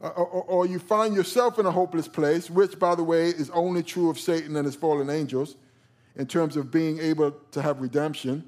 uh, 0.00 0.08
or, 0.08 0.26
or, 0.26 0.42
or, 0.44 0.66
you 0.66 0.78
find 0.78 1.14
yourself 1.14 1.58
in 1.58 1.66
a 1.66 1.70
hopeless 1.70 2.08
place, 2.08 2.50
which, 2.50 2.78
by 2.78 2.94
the 2.94 3.04
way, 3.04 3.28
is 3.28 3.50
only 3.50 3.82
true 3.82 4.10
of 4.10 4.18
Satan 4.18 4.56
and 4.56 4.66
his 4.66 4.74
fallen 4.74 5.08
angels 5.08 5.56
in 6.16 6.26
terms 6.26 6.56
of 6.56 6.70
being 6.70 6.98
able 6.98 7.32
to 7.52 7.62
have 7.62 7.80
redemption. 7.80 8.46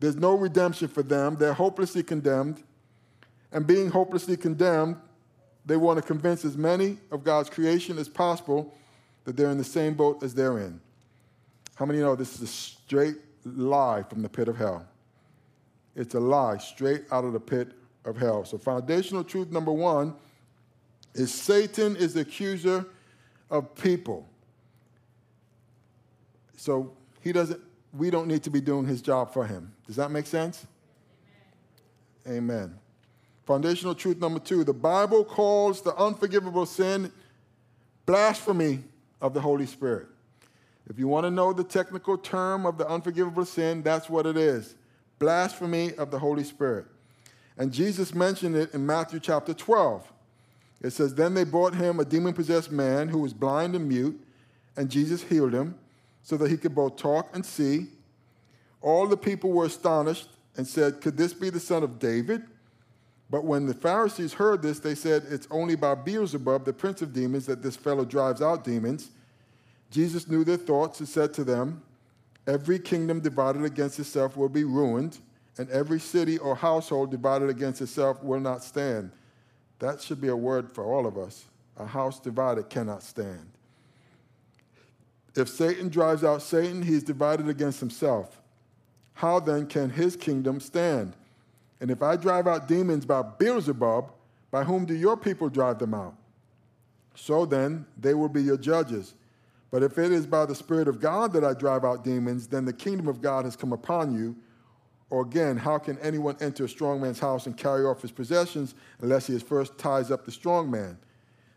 There's 0.00 0.16
no 0.16 0.34
redemption 0.36 0.88
for 0.88 1.02
them. 1.02 1.36
They're 1.36 1.52
hopelessly 1.52 2.02
condemned. 2.02 2.62
And 3.50 3.66
being 3.66 3.90
hopelessly 3.90 4.36
condemned, 4.36 4.96
they 5.64 5.76
want 5.76 5.98
to 5.98 6.02
convince 6.02 6.44
as 6.44 6.56
many 6.56 6.98
of 7.10 7.24
God's 7.24 7.50
creation 7.50 7.98
as 7.98 8.08
possible 8.08 8.74
that 9.28 9.36
they're 9.36 9.50
in 9.50 9.58
the 9.58 9.62
same 9.62 9.92
boat 9.92 10.22
as 10.22 10.34
they're 10.34 10.58
in. 10.58 10.80
How 11.74 11.84
many 11.84 11.98
know 11.98 12.16
this 12.16 12.36
is 12.36 12.40
a 12.40 12.46
straight 12.46 13.16
lie 13.44 14.02
from 14.02 14.22
the 14.22 14.28
pit 14.30 14.48
of 14.48 14.56
hell? 14.56 14.86
It's 15.94 16.14
a 16.14 16.18
lie 16.18 16.56
straight 16.56 17.04
out 17.12 17.26
of 17.26 17.34
the 17.34 17.40
pit 17.40 17.72
of 18.06 18.16
hell. 18.16 18.46
So, 18.46 18.56
foundational 18.56 19.22
truth 19.22 19.50
number 19.50 19.70
one 19.70 20.14
is 21.12 21.30
Satan 21.30 21.94
is 21.94 22.14
the 22.14 22.20
accuser 22.20 22.86
of 23.50 23.74
people. 23.74 24.26
So, 26.56 26.96
he 27.20 27.30
doesn't, 27.30 27.60
we 27.92 28.08
don't 28.08 28.28
need 28.28 28.42
to 28.44 28.50
be 28.50 28.62
doing 28.62 28.86
his 28.86 29.02
job 29.02 29.34
for 29.34 29.46
him. 29.46 29.74
Does 29.86 29.96
that 29.96 30.10
make 30.10 30.24
sense? 30.24 30.66
Amen. 32.26 32.38
Amen. 32.38 32.78
Foundational 33.44 33.94
truth 33.94 34.16
number 34.20 34.40
two 34.40 34.64
the 34.64 34.72
Bible 34.72 35.22
calls 35.22 35.82
the 35.82 35.94
unforgivable 35.96 36.64
sin 36.64 37.12
blasphemy 38.06 38.84
of 39.20 39.34
the 39.34 39.40
Holy 39.40 39.66
Spirit. 39.66 40.06
If 40.88 40.98
you 40.98 41.08
want 41.08 41.24
to 41.24 41.30
know 41.30 41.52
the 41.52 41.64
technical 41.64 42.16
term 42.16 42.64
of 42.64 42.78
the 42.78 42.88
unforgivable 42.88 43.44
sin, 43.44 43.82
that's 43.82 44.08
what 44.08 44.26
it 44.26 44.36
is 44.36 44.74
blasphemy 45.18 45.92
of 45.94 46.10
the 46.10 46.18
Holy 46.18 46.44
Spirit. 46.44 46.86
And 47.56 47.72
Jesus 47.72 48.14
mentioned 48.14 48.54
it 48.54 48.72
in 48.72 48.86
Matthew 48.86 49.18
chapter 49.18 49.52
12. 49.52 50.12
It 50.80 50.90
says, 50.90 51.14
Then 51.14 51.34
they 51.34 51.44
brought 51.44 51.74
him 51.74 51.98
a 51.98 52.04
demon 52.04 52.32
possessed 52.32 52.70
man 52.70 53.08
who 53.08 53.18
was 53.18 53.34
blind 53.34 53.74
and 53.74 53.88
mute, 53.88 54.20
and 54.76 54.88
Jesus 54.88 55.22
healed 55.22 55.52
him 55.52 55.74
so 56.22 56.36
that 56.36 56.50
he 56.50 56.56
could 56.56 56.74
both 56.74 56.96
talk 56.96 57.34
and 57.34 57.44
see. 57.44 57.88
All 58.80 59.08
the 59.08 59.16
people 59.16 59.50
were 59.50 59.64
astonished 59.64 60.28
and 60.56 60.66
said, 60.66 61.00
Could 61.00 61.16
this 61.16 61.34
be 61.34 61.50
the 61.50 61.58
son 61.58 61.82
of 61.82 61.98
David? 61.98 62.42
But 63.30 63.44
when 63.44 63.66
the 63.66 63.74
Pharisees 63.74 64.32
heard 64.32 64.62
this, 64.62 64.78
they 64.78 64.94
said, 64.94 65.24
It's 65.28 65.48
only 65.50 65.74
by 65.74 65.94
Beelzebub, 65.94 66.64
the 66.64 66.72
prince 66.72 67.02
of 67.02 67.12
demons, 67.12 67.46
that 67.46 67.62
this 67.62 67.76
fellow 67.76 68.04
drives 68.04 68.40
out 68.40 68.64
demons. 68.64 69.10
Jesus 69.90 70.28
knew 70.28 70.44
their 70.44 70.56
thoughts 70.56 71.00
and 71.00 71.08
said 71.08 71.34
to 71.34 71.44
them, 71.44 71.82
Every 72.46 72.78
kingdom 72.78 73.20
divided 73.20 73.64
against 73.64 73.98
itself 73.98 74.36
will 74.36 74.48
be 74.48 74.64
ruined 74.64 75.18
and 75.58 75.68
every 75.70 75.98
city 75.98 76.38
or 76.38 76.54
household 76.54 77.10
divided 77.10 77.50
against 77.50 77.82
itself 77.82 78.22
will 78.22 78.40
not 78.40 78.62
stand. 78.62 79.10
That 79.80 80.00
should 80.00 80.20
be 80.20 80.28
a 80.28 80.36
word 80.36 80.72
for 80.72 80.84
all 80.84 81.06
of 81.06 81.18
us. 81.18 81.44
A 81.76 81.86
house 81.86 82.20
divided 82.20 82.70
cannot 82.70 83.02
stand. 83.02 83.50
If 85.36 85.48
Satan 85.48 85.88
drives 85.88 86.24
out 86.24 86.42
Satan, 86.42 86.82
he 86.82 86.94
is 86.94 87.02
divided 87.02 87.48
against 87.48 87.80
himself. 87.80 88.40
How 89.14 89.40
then 89.40 89.66
can 89.66 89.90
his 89.90 90.16
kingdom 90.16 90.60
stand? 90.60 91.14
And 91.80 91.90
if 91.90 92.02
I 92.02 92.16
drive 92.16 92.46
out 92.46 92.68
demons 92.68 93.04
by 93.04 93.22
Beelzebub, 93.22 94.12
by 94.50 94.64
whom 94.64 94.84
do 94.84 94.94
your 94.94 95.16
people 95.16 95.48
drive 95.48 95.78
them 95.78 95.94
out? 95.94 96.14
So 97.14 97.44
then, 97.44 97.86
they 97.98 98.14
will 98.14 98.28
be 98.28 98.42
your 98.42 98.56
judges. 98.56 99.14
But 99.70 99.82
if 99.82 99.98
it 99.98 100.12
is 100.12 100.26
by 100.26 100.46
the 100.46 100.54
Spirit 100.54 100.88
of 100.88 101.00
God 101.00 101.32
that 101.34 101.44
I 101.44 101.52
drive 101.52 101.84
out 101.84 102.04
demons, 102.04 102.46
then 102.46 102.64
the 102.64 102.72
kingdom 102.72 103.06
of 103.06 103.20
God 103.20 103.44
has 103.44 103.56
come 103.56 103.72
upon 103.72 104.14
you. 104.14 104.36
Or 105.10 105.22
again, 105.22 105.56
how 105.56 105.78
can 105.78 105.98
anyone 105.98 106.36
enter 106.40 106.64
a 106.64 106.68
strong 106.68 107.00
man's 107.00 107.18
house 107.18 107.46
and 107.46 107.56
carry 107.56 107.84
off 107.84 108.02
his 108.02 108.12
possessions 108.12 108.74
unless 109.00 109.26
he 109.26 109.38
first 109.38 109.76
ties 109.78 110.10
up 110.10 110.24
the 110.24 110.30
strong 110.30 110.70
man? 110.70 110.98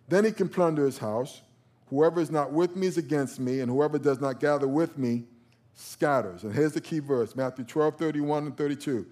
Then 0.09 0.25
he 0.25 0.31
can 0.31 0.49
plunder 0.49 0.85
his 0.85 0.97
house. 0.97 1.41
Whoever 1.89 2.21
is 2.21 2.31
not 2.31 2.51
with 2.51 2.75
me 2.75 2.87
is 2.87 2.97
against 2.97 3.39
me, 3.39 3.59
and 3.59 3.69
whoever 3.69 3.99
does 3.99 4.19
not 4.19 4.39
gather 4.39 4.67
with 4.67 4.97
me 4.97 5.25
scatters. 5.73 6.43
And 6.43 6.53
here's 6.53 6.73
the 6.73 6.81
key 6.81 6.99
verse 6.99 7.35
Matthew 7.35 7.65
12, 7.65 7.97
31 7.97 8.45
and 8.45 8.57
32. 8.57 9.05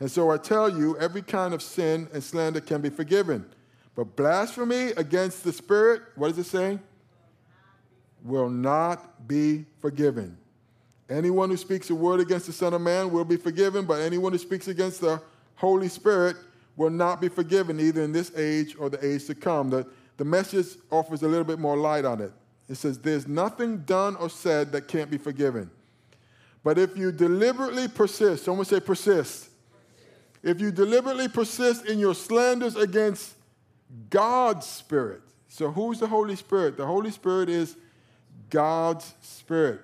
And 0.00 0.10
so 0.10 0.30
I 0.30 0.36
tell 0.36 0.68
you, 0.68 0.96
every 0.98 1.22
kind 1.22 1.52
of 1.52 1.62
sin 1.62 2.08
and 2.12 2.22
slander 2.22 2.60
can 2.60 2.80
be 2.80 2.90
forgiven. 2.90 3.44
But 3.96 4.14
blasphemy 4.14 4.92
against 4.96 5.42
the 5.42 5.52
Spirit, 5.52 6.02
what 6.14 6.28
does 6.28 6.38
it 6.38 6.44
say? 6.44 6.78
Will 8.22 8.48
not 8.48 9.26
be 9.26 9.64
forgiven. 9.80 10.38
Anyone 11.10 11.50
who 11.50 11.56
speaks 11.56 11.90
a 11.90 11.94
word 11.94 12.20
against 12.20 12.46
the 12.46 12.52
Son 12.52 12.74
of 12.74 12.80
Man 12.80 13.10
will 13.10 13.24
be 13.24 13.36
forgiven, 13.36 13.86
but 13.86 14.00
anyone 14.00 14.30
who 14.32 14.38
speaks 14.38 14.68
against 14.68 15.00
the 15.00 15.20
Holy 15.56 15.88
Spirit 15.88 16.36
will 16.76 16.90
not 16.90 17.20
be 17.20 17.28
forgiven, 17.28 17.80
either 17.80 18.02
in 18.02 18.12
this 18.12 18.30
age 18.36 18.76
or 18.78 18.88
the 18.88 19.04
age 19.04 19.26
to 19.26 19.34
come. 19.34 19.70
The, 19.70 19.86
the 20.16 20.24
message 20.24 20.66
offers 20.90 21.22
a 21.22 21.28
little 21.28 21.44
bit 21.44 21.58
more 21.58 21.76
light 21.76 22.04
on 22.04 22.20
it. 22.20 22.32
It 22.68 22.76
says, 22.76 22.98
There's 22.98 23.26
nothing 23.26 23.78
done 23.78 24.14
or 24.16 24.30
said 24.30 24.70
that 24.72 24.86
can't 24.86 25.10
be 25.10 25.18
forgiven. 25.18 25.70
But 26.62 26.78
if 26.78 26.96
you 26.96 27.10
deliberately 27.10 27.88
persist, 27.88 28.44
someone 28.44 28.66
say 28.66 28.78
persist. 28.78 29.47
If 30.42 30.60
you 30.60 30.70
deliberately 30.70 31.28
persist 31.28 31.86
in 31.86 31.98
your 31.98 32.14
slanders 32.14 32.76
against 32.76 33.34
God's 34.10 34.66
Spirit, 34.66 35.22
so 35.48 35.70
who's 35.70 35.98
the 35.98 36.06
Holy 36.06 36.36
Spirit? 36.36 36.76
The 36.76 36.86
Holy 36.86 37.10
Spirit 37.10 37.48
is 37.48 37.76
God's 38.50 39.14
Spirit. 39.22 39.80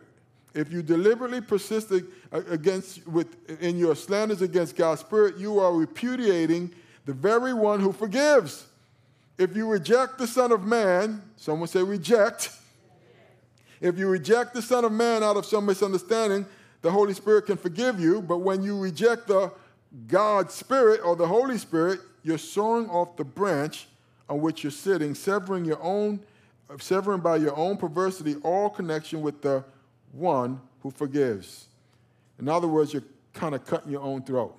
If 0.54 0.72
you 0.72 0.82
deliberately 0.82 1.40
persist 1.40 1.92
against, 2.30 3.06
with, 3.08 3.60
in 3.60 3.76
your 3.76 3.96
slanders 3.96 4.40
against 4.40 4.76
God's 4.76 5.00
Spirit, 5.00 5.36
you 5.36 5.58
are 5.58 5.72
repudiating 5.72 6.72
the 7.06 7.12
very 7.12 7.52
one 7.52 7.80
who 7.80 7.92
forgives. 7.92 8.66
If 9.36 9.56
you 9.56 9.68
reject 9.68 10.18
the 10.18 10.28
Son 10.28 10.52
of 10.52 10.64
Man, 10.64 11.20
someone 11.36 11.68
say 11.68 11.82
reject. 11.82 12.50
If 13.80 13.98
you 13.98 14.06
reject 14.08 14.54
the 14.54 14.62
Son 14.62 14.84
of 14.84 14.92
Man 14.92 15.24
out 15.24 15.36
of 15.36 15.44
some 15.44 15.66
misunderstanding, 15.66 16.46
the 16.82 16.90
Holy 16.90 17.14
Spirit 17.14 17.46
can 17.46 17.56
forgive 17.56 17.98
you. 17.98 18.22
But 18.22 18.38
when 18.38 18.62
you 18.62 18.78
reject 18.78 19.26
the 19.26 19.50
God 20.06 20.50
Spirit 20.50 21.00
or 21.04 21.16
the 21.16 21.26
Holy 21.26 21.58
Spirit, 21.58 22.00
you're 22.22 22.38
sawing 22.38 22.88
off 22.88 23.16
the 23.16 23.24
branch 23.24 23.86
on 24.28 24.40
which 24.40 24.64
you're 24.64 24.70
sitting, 24.70 25.14
severing 25.14 25.64
your 25.64 25.82
own, 25.82 26.20
severing 26.80 27.20
by 27.20 27.36
your 27.36 27.56
own 27.56 27.76
perversity 27.76 28.36
all 28.42 28.70
connection 28.70 29.22
with 29.22 29.42
the 29.42 29.64
one 30.12 30.60
who 30.80 30.90
forgives. 30.90 31.66
In 32.38 32.48
other 32.48 32.68
words, 32.68 32.92
you're 32.92 33.04
kind 33.32 33.54
of 33.54 33.64
cutting 33.66 33.90
your 33.90 34.02
own 34.02 34.22
throat, 34.22 34.56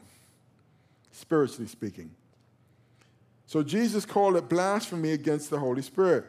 spiritually 1.11 1.67
speaking. 1.67 2.11
So 3.47 3.63
Jesus 3.63 4.05
called 4.05 4.35
it 4.35 4.49
blasphemy 4.49 5.11
against 5.11 5.49
the 5.49 5.59
Holy 5.59 5.81
Spirit. 5.81 6.25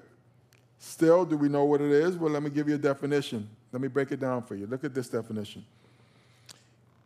Still, 0.79 1.25
do 1.25 1.37
we 1.37 1.49
know 1.49 1.65
what 1.65 1.81
it 1.81 1.91
is? 1.91 2.17
Well, 2.17 2.31
let 2.31 2.43
me 2.43 2.51
give 2.51 2.69
you 2.69 2.75
a 2.75 2.79
definition. 2.79 3.49
Let 3.73 3.81
me 3.81 3.89
break 3.89 4.13
it 4.13 4.21
down 4.21 4.43
for 4.43 4.55
you. 4.55 4.67
Look 4.67 4.85
at 4.85 4.95
this 4.95 5.09
definition. 5.09 5.65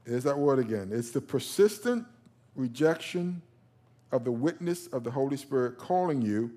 There's 0.04 0.24
that 0.24 0.38
word 0.38 0.58
again. 0.58 0.90
It's 0.92 1.10
the 1.10 1.20
persistent 1.20 2.06
rejection 2.56 3.42
of 4.12 4.24
the 4.24 4.32
witness 4.32 4.86
of 4.88 5.04
the 5.04 5.10
Holy 5.10 5.36
Spirit 5.36 5.78
calling 5.78 6.22
you 6.22 6.50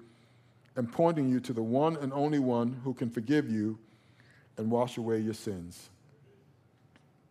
and 0.75 0.91
pointing 0.91 1.29
you 1.29 1.39
to 1.41 1.53
the 1.53 1.61
one 1.61 1.97
and 1.97 2.11
only 2.13 2.39
one 2.39 2.79
who 2.83 2.93
can 2.93 3.09
forgive 3.09 3.49
you 3.49 3.77
and 4.57 4.71
wash 4.71 4.97
away 4.97 5.19
your 5.19 5.33
sins. 5.33 5.89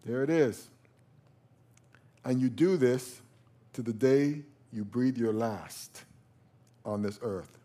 There 0.04 0.22
it 0.22 0.30
is. 0.30 0.68
And 2.24 2.40
you 2.40 2.48
do 2.48 2.76
this 2.76 3.20
to 3.72 3.82
the 3.82 3.92
day 3.92 4.42
you 4.72 4.84
breathe 4.84 5.16
your 5.16 5.32
last 5.32 6.04
on 6.84 7.02
this 7.02 7.18
earth. 7.22 7.58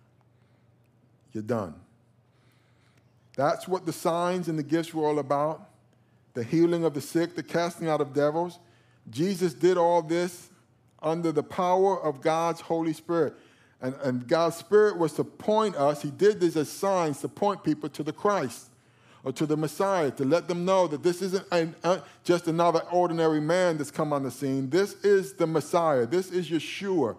You're 1.32 1.44
done. 1.44 1.76
That's 3.36 3.68
what 3.68 3.86
the 3.86 3.94
signs 3.94 4.48
and 4.48 4.58
the 4.58 4.64
gifts 4.64 4.94
were 4.94 5.06
all 5.06 5.20
about 5.20 5.67
the 6.38 6.44
healing 6.44 6.86
of 6.86 6.94
the 6.94 7.02
sick, 7.02 7.36
the 7.36 7.42
casting 7.42 7.88
out 7.88 8.00
of 8.00 8.14
devils. 8.14 8.60
Jesus 9.10 9.56
did 9.56 9.76
all 9.76 10.04
this 10.04 10.52
under 11.02 11.32
the 11.32 11.42
power 11.42 12.00
of 12.00 12.22
God's 12.22 12.62
Holy 12.62 12.94
Spirit. 12.94 13.34
And, 13.82 13.96
and 14.04 14.28
God's 14.28 14.56
Spirit 14.56 15.00
was 15.00 15.14
to 15.14 15.24
point 15.24 15.76
us, 15.76 16.04
He 16.04 16.12
did 16.12 16.40
this 16.40 16.56
as 16.56 16.70
signs 16.70 17.22
to 17.22 17.28
point 17.28 17.64
people 17.64 17.90
to 17.90 18.04
the 18.04 18.14
Christ 18.14 18.68
or 19.24 19.32
to 19.32 19.48
the 19.48 19.58
Messiah, 19.58 20.12
to 20.12 20.26
let 20.26 20.48
them 20.48 20.64
know 20.64 20.86
that 20.86 21.02
this 21.02 21.24
isn't 21.24 21.44
an, 21.52 21.74
uh, 21.84 22.02
just 22.24 22.48
another 22.48 22.82
ordinary 22.92 23.42
man 23.42 23.78
that's 23.78 23.90
come 23.90 24.14
on 24.14 24.22
the 24.22 24.30
scene. 24.30 24.70
This 24.70 24.94
is 25.04 25.34
the 25.34 25.48
Messiah. 25.48 26.06
This 26.06 26.30
is 26.30 26.48
Yeshua. 26.52 27.18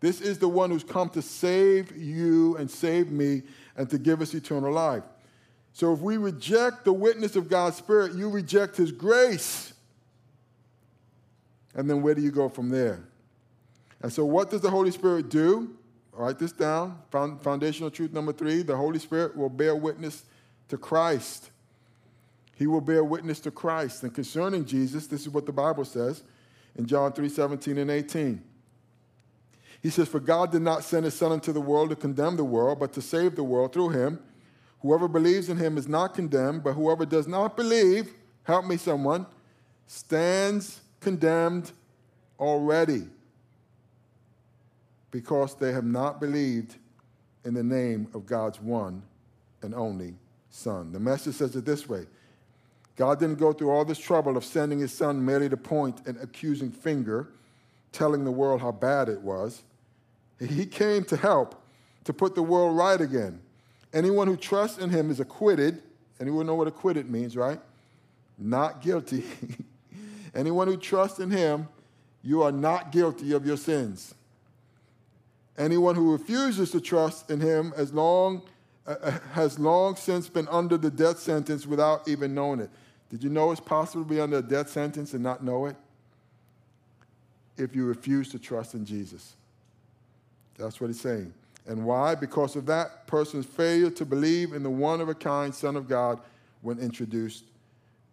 This 0.00 0.20
is 0.20 0.40
the 0.40 0.48
one 0.48 0.70
who's 0.70 0.82
come 0.82 1.08
to 1.10 1.22
save 1.22 1.96
you 1.96 2.56
and 2.56 2.68
save 2.68 3.12
me 3.12 3.42
and 3.76 3.88
to 3.90 3.96
give 3.96 4.20
us 4.20 4.34
eternal 4.34 4.72
life. 4.72 5.04
So 5.76 5.92
if 5.92 6.00
we 6.00 6.16
reject 6.16 6.86
the 6.86 6.92
witness 6.94 7.36
of 7.36 7.50
God's 7.50 7.76
Spirit, 7.76 8.14
you 8.14 8.30
reject 8.30 8.78
His 8.78 8.90
grace. 8.90 9.74
And 11.74 11.90
then 11.90 12.00
where 12.00 12.14
do 12.14 12.22
you 12.22 12.30
go 12.30 12.48
from 12.48 12.70
there? 12.70 13.06
And 14.00 14.10
so, 14.10 14.24
what 14.24 14.48
does 14.48 14.62
the 14.62 14.70
Holy 14.70 14.90
Spirit 14.90 15.28
do? 15.28 15.76
Write 16.14 16.38
this 16.38 16.52
down. 16.52 16.98
Foundational 17.10 17.90
truth 17.90 18.14
number 18.14 18.32
three 18.32 18.62
the 18.62 18.74
Holy 18.74 18.98
Spirit 18.98 19.36
will 19.36 19.50
bear 19.50 19.76
witness 19.76 20.24
to 20.68 20.78
Christ. 20.78 21.50
He 22.54 22.66
will 22.66 22.80
bear 22.80 23.04
witness 23.04 23.38
to 23.40 23.50
Christ. 23.50 24.02
And 24.02 24.14
concerning 24.14 24.64
Jesus, 24.64 25.06
this 25.06 25.20
is 25.20 25.28
what 25.28 25.44
the 25.44 25.52
Bible 25.52 25.84
says 25.84 26.22
in 26.76 26.86
John 26.86 27.12
3 27.12 27.28
17 27.28 27.76
and 27.76 27.90
18. 27.90 28.42
He 29.82 29.90
says, 29.90 30.08
For 30.08 30.20
God 30.20 30.52
did 30.52 30.62
not 30.62 30.84
send 30.84 31.04
his 31.04 31.12
Son 31.12 31.32
into 31.32 31.52
the 31.52 31.60
world 31.60 31.90
to 31.90 31.96
condemn 31.96 32.36
the 32.36 32.44
world, 32.44 32.80
but 32.80 32.94
to 32.94 33.02
save 33.02 33.36
the 33.36 33.44
world 33.44 33.74
through 33.74 33.90
him. 33.90 34.20
Whoever 34.80 35.08
believes 35.08 35.48
in 35.48 35.56
him 35.56 35.78
is 35.78 35.88
not 35.88 36.14
condemned, 36.14 36.62
but 36.62 36.74
whoever 36.74 37.06
does 37.06 37.26
not 37.26 37.56
believe, 37.56 38.12
help 38.44 38.66
me 38.66 38.76
someone, 38.76 39.26
stands 39.86 40.80
condemned 41.00 41.72
already 42.38 43.04
because 45.10 45.54
they 45.54 45.72
have 45.72 45.84
not 45.84 46.20
believed 46.20 46.76
in 47.44 47.54
the 47.54 47.62
name 47.62 48.08
of 48.12 48.26
God's 48.26 48.60
one 48.60 49.02
and 49.62 49.74
only 49.74 50.14
Son. 50.50 50.92
The 50.92 51.00
message 51.00 51.36
says 51.36 51.54
it 51.56 51.64
this 51.64 51.88
way 51.88 52.06
God 52.96 53.20
didn't 53.20 53.38
go 53.38 53.52
through 53.52 53.70
all 53.70 53.84
this 53.84 53.98
trouble 53.98 54.36
of 54.36 54.44
sending 54.44 54.78
his 54.78 54.92
Son 54.92 55.24
merely 55.24 55.48
to 55.48 55.56
point 55.56 56.06
an 56.06 56.18
accusing 56.20 56.70
finger, 56.70 57.28
telling 57.92 58.24
the 58.24 58.30
world 58.30 58.60
how 58.60 58.72
bad 58.72 59.08
it 59.08 59.20
was. 59.20 59.62
He 60.38 60.66
came 60.66 61.04
to 61.04 61.16
help, 61.16 61.62
to 62.04 62.12
put 62.12 62.34
the 62.34 62.42
world 62.42 62.76
right 62.76 63.00
again. 63.00 63.40
Anyone 63.96 64.26
who 64.26 64.36
trusts 64.36 64.76
in 64.76 64.90
him 64.90 65.10
is 65.10 65.20
acquitted. 65.20 65.82
Anyone 66.20 66.44
know 66.44 66.54
what 66.54 66.68
acquitted 66.68 67.10
means, 67.10 67.34
right? 67.34 67.58
Not 68.36 68.82
guilty. 68.82 69.24
Anyone 70.34 70.68
who 70.68 70.76
trusts 70.76 71.18
in 71.18 71.30
him, 71.30 71.66
you 72.22 72.42
are 72.42 72.52
not 72.52 72.92
guilty 72.92 73.32
of 73.32 73.46
your 73.46 73.56
sins. 73.56 74.14
Anyone 75.56 75.94
who 75.94 76.12
refuses 76.12 76.70
to 76.72 76.80
trust 76.80 77.30
in 77.30 77.40
him 77.40 77.72
as 77.74 77.94
long, 77.94 78.42
uh, 78.86 78.96
uh, 79.02 79.10
has 79.32 79.58
long 79.58 79.96
since 79.96 80.28
been 80.28 80.46
under 80.48 80.76
the 80.76 80.90
death 80.90 81.18
sentence 81.18 81.66
without 81.66 82.06
even 82.06 82.34
knowing 82.34 82.60
it. 82.60 82.68
Did 83.08 83.24
you 83.24 83.30
know 83.30 83.50
it's 83.50 83.62
possible 83.62 84.04
to 84.04 84.10
be 84.10 84.20
under 84.20 84.36
a 84.36 84.42
death 84.42 84.68
sentence 84.68 85.14
and 85.14 85.22
not 85.22 85.42
know 85.42 85.64
it? 85.64 85.76
If 87.56 87.74
you 87.74 87.86
refuse 87.86 88.28
to 88.32 88.38
trust 88.38 88.74
in 88.74 88.84
Jesus. 88.84 89.36
That's 90.58 90.82
what 90.82 90.88
he's 90.88 91.00
saying. 91.00 91.32
And 91.66 91.84
why? 91.84 92.14
Because 92.14 92.54
of 92.54 92.66
that 92.66 93.06
person's 93.06 93.46
failure 93.46 93.90
to 93.90 94.04
believe 94.04 94.52
in 94.52 94.62
the 94.62 94.70
one 94.70 95.00
of 95.00 95.08
a 95.08 95.14
kind 95.14 95.54
Son 95.54 95.76
of 95.76 95.88
God 95.88 96.20
when 96.62 96.78
introduced 96.78 97.44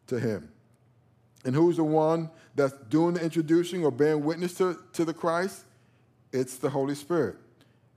to 0.07 0.19
him. 0.19 0.49
And 1.45 1.53
who's 1.53 1.77
the 1.77 1.83
one 1.83 2.29
that's 2.55 2.73
doing 2.89 3.15
the 3.15 3.23
introducing 3.23 3.83
or 3.83 3.91
bearing 3.91 4.23
witness 4.23 4.55
to, 4.55 4.79
to 4.93 5.05
the 5.05 5.13
Christ? 5.13 5.65
It's 6.31 6.57
the 6.57 6.69
Holy 6.69 6.95
Spirit. 6.95 7.35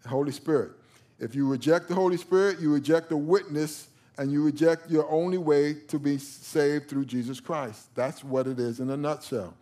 The 0.02 0.08
Holy 0.08 0.32
Spirit. 0.32 0.72
If 1.18 1.34
you 1.34 1.48
reject 1.48 1.88
the 1.88 1.94
Holy 1.94 2.16
Spirit, 2.16 2.60
you 2.60 2.72
reject 2.72 3.08
the 3.08 3.16
witness 3.16 3.88
and 4.18 4.30
you 4.30 4.44
reject 4.44 4.90
your 4.90 5.10
only 5.10 5.38
way 5.38 5.74
to 5.88 5.98
be 5.98 6.18
saved 6.18 6.88
through 6.88 7.04
Jesus 7.04 7.40
Christ. 7.40 7.94
That's 7.94 8.24
what 8.24 8.46
it 8.46 8.58
is 8.58 8.80
in 8.80 8.90
a 8.90 8.96
nutshell. 8.96 9.54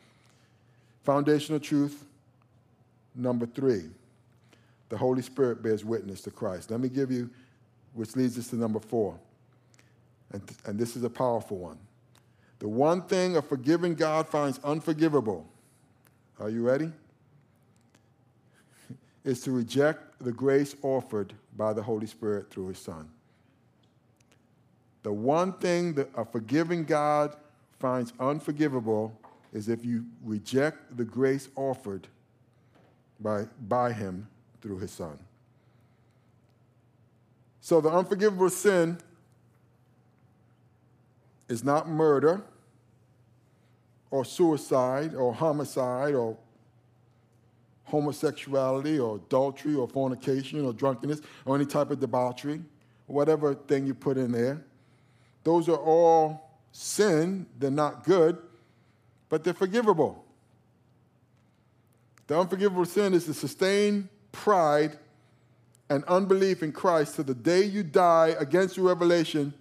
Foundational 1.02 1.60
truth 1.60 2.04
number 3.14 3.46
three 3.46 3.90
the 4.94 4.98
Holy 4.98 5.22
Spirit 5.22 5.60
bears 5.60 5.84
witness 5.84 6.20
to 6.20 6.30
Christ. 6.30 6.70
Let 6.70 6.78
me 6.78 6.88
give 6.88 7.10
you, 7.10 7.28
which 7.94 8.14
leads 8.14 8.38
us 8.38 8.46
to 8.50 8.56
number 8.56 8.78
four. 8.78 9.18
And, 10.30 10.40
and 10.66 10.78
this 10.78 10.94
is 10.94 11.02
a 11.02 11.10
powerful 11.10 11.56
one. 11.56 11.78
The 12.60 12.68
one 12.68 13.02
thing 13.02 13.36
a 13.36 13.42
forgiving 13.42 13.96
God 13.96 14.28
finds 14.28 14.60
unforgivable. 14.62 15.48
Are 16.38 16.48
you 16.48 16.64
ready? 16.64 16.92
is 19.24 19.40
to 19.40 19.50
reject 19.50 20.20
the 20.20 20.30
grace 20.30 20.76
offered 20.80 21.32
by 21.56 21.72
the 21.72 21.82
Holy 21.82 22.06
Spirit 22.06 22.48
through 22.48 22.68
his 22.68 22.78
Son. 22.78 23.10
The 25.02 25.12
one 25.12 25.54
thing 25.54 25.94
that 25.94 26.08
a 26.16 26.24
forgiving 26.24 26.84
God 26.84 27.34
finds 27.80 28.12
unforgivable 28.20 29.20
is 29.52 29.68
if 29.68 29.84
you 29.84 30.04
reject 30.22 30.96
the 30.96 31.04
grace 31.04 31.48
offered 31.56 32.06
by, 33.18 33.46
by 33.66 33.92
him 33.92 34.28
through 34.64 34.78
his 34.78 34.90
Son. 34.90 35.18
So 37.60 37.82
the 37.82 37.90
unforgivable 37.90 38.48
sin 38.48 38.98
is 41.50 41.62
not 41.62 41.86
murder 41.86 42.42
or 44.10 44.24
suicide 44.24 45.14
or 45.14 45.34
homicide 45.34 46.14
or 46.14 46.38
homosexuality 47.84 48.98
or 48.98 49.16
adultery 49.16 49.74
or 49.74 49.86
fornication 49.86 50.64
or 50.64 50.72
drunkenness 50.72 51.20
or 51.44 51.56
any 51.56 51.66
type 51.66 51.90
of 51.90 52.00
debauchery, 52.00 52.62
whatever 53.06 53.54
thing 53.54 53.86
you 53.86 53.92
put 53.92 54.16
in 54.16 54.32
there. 54.32 54.64
Those 55.42 55.68
are 55.68 55.76
all 55.76 56.58
sin. 56.72 57.44
They're 57.58 57.70
not 57.70 58.02
good, 58.04 58.38
but 59.28 59.44
they're 59.44 59.52
forgivable. 59.52 60.24
The 62.28 62.40
unforgivable 62.40 62.86
sin 62.86 63.12
is 63.12 63.26
to 63.26 63.34
sustain 63.34 64.08
pride 64.34 64.98
and 65.88 66.04
unbelief 66.04 66.62
in 66.62 66.72
Christ 66.72 67.16
to 67.16 67.22
the 67.22 67.34
day 67.34 67.62
you 67.62 67.82
die 67.82 68.34
against 68.38 68.74
the 68.76 68.82
revelation 68.82 69.54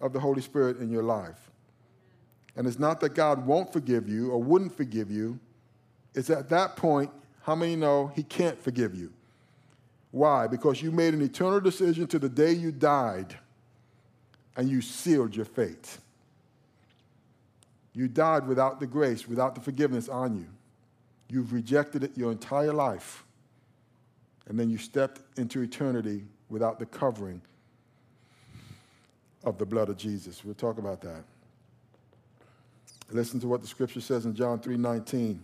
of 0.00 0.12
the 0.12 0.20
Holy 0.20 0.40
Spirit 0.40 0.78
in 0.78 0.90
your 0.90 1.02
life. 1.02 1.50
And 2.56 2.66
it's 2.66 2.78
not 2.78 3.00
that 3.00 3.14
God 3.14 3.44
won't 3.46 3.72
forgive 3.72 4.08
you 4.08 4.30
or 4.30 4.42
wouldn't 4.42 4.74
forgive 4.74 5.10
you, 5.10 5.38
it's 6.14 6.30
at 6.30 6.48
that 6.50 6.76
point 6.76 7.10
how 7.42 7.54
many 7.54 7.76
know 7.76 8.10
He 8.14 8.22
can't 8.22 8.58
forgive 8.62 8.94
you? 8.94 9.12
Why? 10.12 10.46
Because 10.46 10.80
you 10.80 10.90
made 10.90 11.12
an 11.12 11.20
eternal 11.20 11.60
decision 11.60 12.06
to 12.06 12.18
the 12.18 12.28
day 12.28 12.52
you 12.52 12.72
died 12.72 13.36
and 14.56 14.68
you 14.68 14.80
sealed 14.80 15.36
your 15.36 15.44
fate. 15.44 15.98
You 17.92 18.08
died 18.08 18.46
without 18.46 18.80
the 18.80 18.86
grace, 18.86 19.28
without 19.28 19.54
the 19.54 19.60
forgiveness 19.60 20.08
on 20.08 20.36
you. 20.36 20.46
You've 21.28 21.52
rejected 21.52 22.04
it 22.04 22.16
your 22.16 22.32
entire 22.32 22.72
life. 22.72 23.25
And 24.48 24.58
then 24.58 24.70
you 24.70 24.78
stepped 24.78 25.20
into 25.38 25.62
eternity 25.62 26.24
without 26.48 26.78
the 26.78 26.86
covering 26.86 27.40
of 29.44 29.58
the 29.58 29.66
blood 29.66 29.88
of 29.88 29.96
Jesus. 29.96 30.44
We'll 30.44 30.54
talk 30.54 30.78
about 30.78 31.00
that. 31.02 31.24
Listen 33.10 33.38
to 33.40 33.48
what 33.48 33.60
the 33.60 33.66
scripture 33.66 34.00
says 34.00 34.26
in 34.26 34.34
John 34.34 34.58
3:19. 34.58 35.32
It 35.32 35.38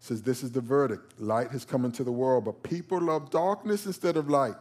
says, 0.00 0.22
This 0.22 0.42
is 0.42 0.50
the 0.50 0.60
verdict. 0.60 1.20
Light 1.20 1.50
has 1.50 1.64
come 1.64 1.84
into 1.84 2.04
the 2.04 2.12
world, 2.12 2.44
but 2.44 2.62
people 2.62 3.00
love 3.00 3.30
darkness 3.30 3.86
instead 3.86 4.16
of 4.16 4.30
light 4.30 4.56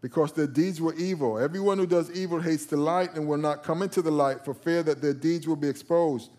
because 0.00 0.32
their 0.32 0.46
deeds 0.46 0.80
were 0.80 0.94
evil. 0.94 1.38
Everyone 1.38 1.78
who 1.78 1.86
does 1.86 2.10
evil 2.12 2.40
hates 2.40 2.66
the 2.66 2.76
light 2.76 3.14
and 3.14 3.26
will 3.26 3.38
not 3.38 3.64
come 3.64 3.82
into 3.82 4.02
the 4.02 4.10
light 4.10 4.44
for 4.44 4.54
fear 4.54 4.82
that 4.84 5.02
their 5.02 5.14
deeds 5.14 5.48
will 5.48 5.56
be 5.56 5.68
exposed. 5.68 6.30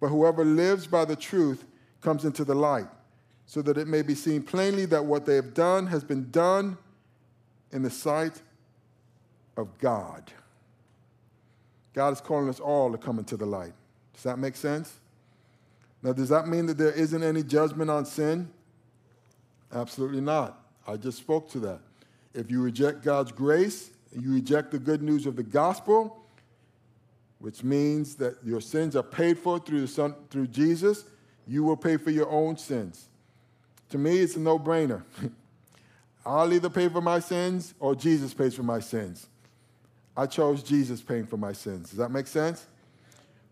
But 0.00 0.08
whoever 0.08 0.44
lives 0.44 0.86
by 0.86 1.04
the 1.04 1.16
truth 1.16 1.64
comes 2.00 2.24
into 2.24 2.44
the 2.44 2.54
light, 2.54 2.88
so 3.50 3.60
that 3.60 3.76
it 3.76 3.88
may 3.88 4.00
be 4.00 4.14
seen 4.14 4.44
plainly 4.44 4.84
that 4.84 5.04
what 5.04 5.26
they 5.26 5.34
have 5.34 5.54
done 5.54 5.88
has 5.88 6.04
been 6.04 6.30
done 6.30 6.78
in 7.72 7.82
the 7.82 7.90
sight 7.90 8.40
of 9.56 9.76
God. 9.78 10.30
God 11.92 12.12
is 12.12 12.20
calling 12.20 12.48
us 12.48 12.60
all 12.60 12.92
to 12.92 12.96
come 12.96 13.18
into 13.18 13.36
the 13.36 13.46
light. 13.46 13.72
Does 14.14 14.22
that 14.22 14.38
make 14.38 14.54
sense? 14.54 15.00
Now, 16.00 16.12
does 16.12 16.28
that 16.28 16.46
mean 16.46 16.66
that 16.66 16.78
there 16.78 16.92
isn't 16.92 17.24
any 17.24 17.42
judgment 17.42 17.90
on 17.90 18.04
sin? 18.04 18.48
Absolutely 19.72 20.20
not. 20.20 20.62
I 20.86 20.96
just 20.96 21.18
spoke 21.18 21.50
to 21.50 21.58
that. 21.58 21.80
If 22.32 22.52
you 22.52 22.62
reject 22.62 23.02
God's 23.02 23.32
grace, 23.32 23.90
you 24.16 24.32
reject 24.32 24.70
the 24.70 24.78
good 24.78 25.02
news 25.02 25.26
of 25.26 25.34
the 25.34 25.42
gospel, 25.42 26.22
which 27.40 27.64
means 27.64 28.14
that 28.14 28.36
your 28.44 28.60
sins 28.60 28.94
are 28.94 29.02
paid 29.02 29.36
for 29.36 29.58
through, 29.58 29.80
the 29.80 29.88
son, 29.88 30.14
through 30.30 30.46
Jesus, 30.46 31.04
you 31.48 31.64
will 31.64 31.76
pay 31.76 31.96
for 31.96 32.12
your 32.12 32.30
own 32.30 32.56
sins. 32.56 33.08
To 33.90 33.98
me, 33.98 34.18
it's 34.18 34.36
a 34.36 34.40
no 34.40 34.58
brainer. 34.58 35.02
I'll 36.26 36.52
either 36.52 36.70
pay 36.70 36.88
for 36.88 37.00
my 37.00 37.18
sins 37.18 37.74
or 37.80 37.94
Jesus 37.94 38.34
pays 38.34 38.54
for 38.54 38.62
my 38.62 38.80
sins. 38.80 39.26
I 40.16 40.26
chose 40.26 40.62
Jesus 40.62 41.00
paying 41.00 41.26
for 41.26 41.36
my 41.36 41.52
sins. 41.52 41.90
Does 41.90 41.98
that 41.98 42.10
make 42.10 42.26
sense? 42.26 42.66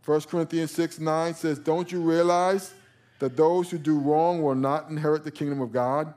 1 0.05 0.23
Corinthians 0.23 0.71
6 0.73 1.01
9 1.01 1.35
says, 1.35 1.59
Don't 1.59 1.91
you 1.91 2.01
realize 2.01 2.73
that 3.19 3.37
those 3.37 3.71
who 3.71 3.79
do 3.79 3.99
wrong 3.99 4.43
will 4.43 4.55
not 4.55 4.89
inherit 4.91 5.25
the 5.25 5.31
kingdom 5.31 5.61
of 5.61 5.73
God? 5.73 6.15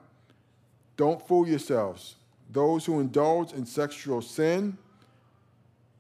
Don't 0.98 1.26
fool 1.28 1.48
yourselves. 1.48 2.16
Those 2.50 2.86
who 2.86 3.00
indulge 3.00 3.54
in 3.54 3.66
sexual 3.66 4.22
sin, 4.22 4.78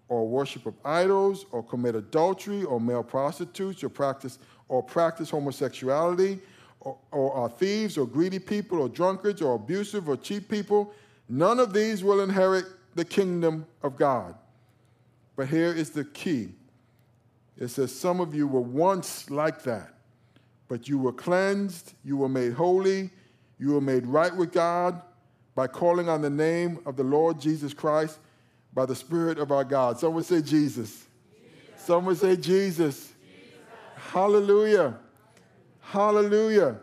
or 0.10 0.28
worship 0.28 0.66
of 0.66 0.74
idols, 0.84 1.46
or 1.52 1.64
commit 1.64 1.96
adultery, 1.96 2.64
or 2.64 2.80
male 2.80 3.04
prostitutes, 3.04 3.84
or 3.84 3.90
practice 3.90 4.38
or 4.68 4.82
practice 4.82 5.30
homosexuality, 5.30 6.40
or, 6.82 6.98
or 7.12 7.34
are 7.34 7.50
thieves, 7.50 7.98
or 7.98 8.06
greedy 8.06 8.39
people, 8.39 8.80
or 8.80 8.89
drunkards, 8.89 9.41
or 9.41 9.56
abusive, 9.56 10.10
or 10.10 10.17
cheap 10.17 10.50
people, 10.50 10.94
none 11.30 11.60
of 11.60 11.74
these 11.74 12.04
will 12.04 12.22
inherit 12.22 12.65
the 12.96 13.06
kingdom 13.06 13.65
of 13.82 13.96
God. 13.96 14.36
But 15.36 15.48
here 15.48 15.74
is 15.74 15.91
the 15.91 16.04
key 16.04 16.50
it 17.62 17.67
says, 17.70 17.96
Some 17.96 18.20
of 18.20 18.34
you 18.34 18.48
were 18.48 18.60
once 18.60 19.30
like 19.30 19.62
that, 19.63 19.94
but 20.67 20.89
you 20.89 20.98
were 20.98 21.13
cleansed, 21.13 21.94
you 22.04 22.17
were 22.17 22.28
made 22.28 22.54
holy, 22.54 23.12
you 23.60 23.74
were 23.74 23.82
made 23.82 24.08
right 24.08 24.36
with 24.36 24.52
God 24.52 25.00
by 25.54 25.67
calling 25.67 26.10
on 26.10 26.24
the 26.24 26.30
name 26.30 26.80
of 26.88 26.96
the 26.96 27.04
Lord 27.04 27.39
Jesus 27.39 27.72
Christ 27.72 28.17
by 28.74 28.88
the 28.88 28.96
Spirit 28.96 29.38
of 29.38 29.52
our 29.52 29.63
God. 29.63 30.00
Someone 30.00 30.24
say 30.24 30.41
Jesus. 30.41 31.06
Jesus. 31.36 31.86
Someone 31.86 32.15
say 32.15 32.36
Jesus. 32.36 32.96
Jesus. 32.98 33.13
Hallelujah. 33.96 34.98
Hallelujah. 35.92 36.78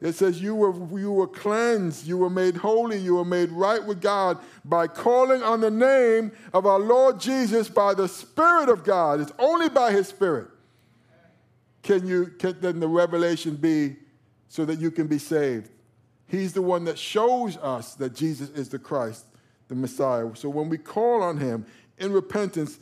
It 0.00 0.14
says 0.14 0.40
you 0.40 0.54
were, 0.54 0.74
you 0.98 1.12
were 1.12 1.26
cleansed, 1.26 2.06
you 2.06 2.16
were 2.16 2.30
made 2.30 2.56
holy, 2.56 2.96
you 2.96 3.16
were 3.16 3.24
made 3.24 3.50
right 3.50 3.84
with 3.84 4.00
God 4.00 4.38
by 4.64 4.86
calling 4.86 5.42
on 5.42 5.60
the 5.60 5.70
name 5.70 6.32
of 6.54 6.64
our 6.64 6.78
Lord 6.78 7.20
Jesus 7.20 7.68
by 7.68 7.92
the 7.92 8.08
Spirit 8.08 8.70
of 8.70 8.82
God. 8.82 9.20
It's 9.20 9.32
only 9.38 9.68
by 9.68 9.92
His 9.92 10.08
Spirit. 10.08 10.48
Can 11.82 12.06
you 12.06 12.28
can 12.38 12.58
then 12.62 12.80
the 12.80 12.88
revelation 12.88 13.56
be 13.56 13.96
so 14.48 14.64
that 14.64 14.80
you 14.80 14.90
can 14.90 15.08
be 15.08 15.18
saved? 15.18 15.68
He's 16.26 16.54
the 16.54 16.62
one 16.62 16.84
that 16.84 16.98
shows 16.98 17.58
us 17.58 17.94
that 17.96 18.14
Jesus 18.14 18.48
is 18.48 18.70
the 18.70 18.78
Christ, 18.78 19.26
the 19.68 19.74
Messiah. 19.74 20.30
So 20.36 20.48
when 20.48 20.70
we 20.70 20.78
call 20.78 21.22
on 21.22 21.36
Him 21.36 21.66
in 21.98 22.12
repentance, 22.12 22.78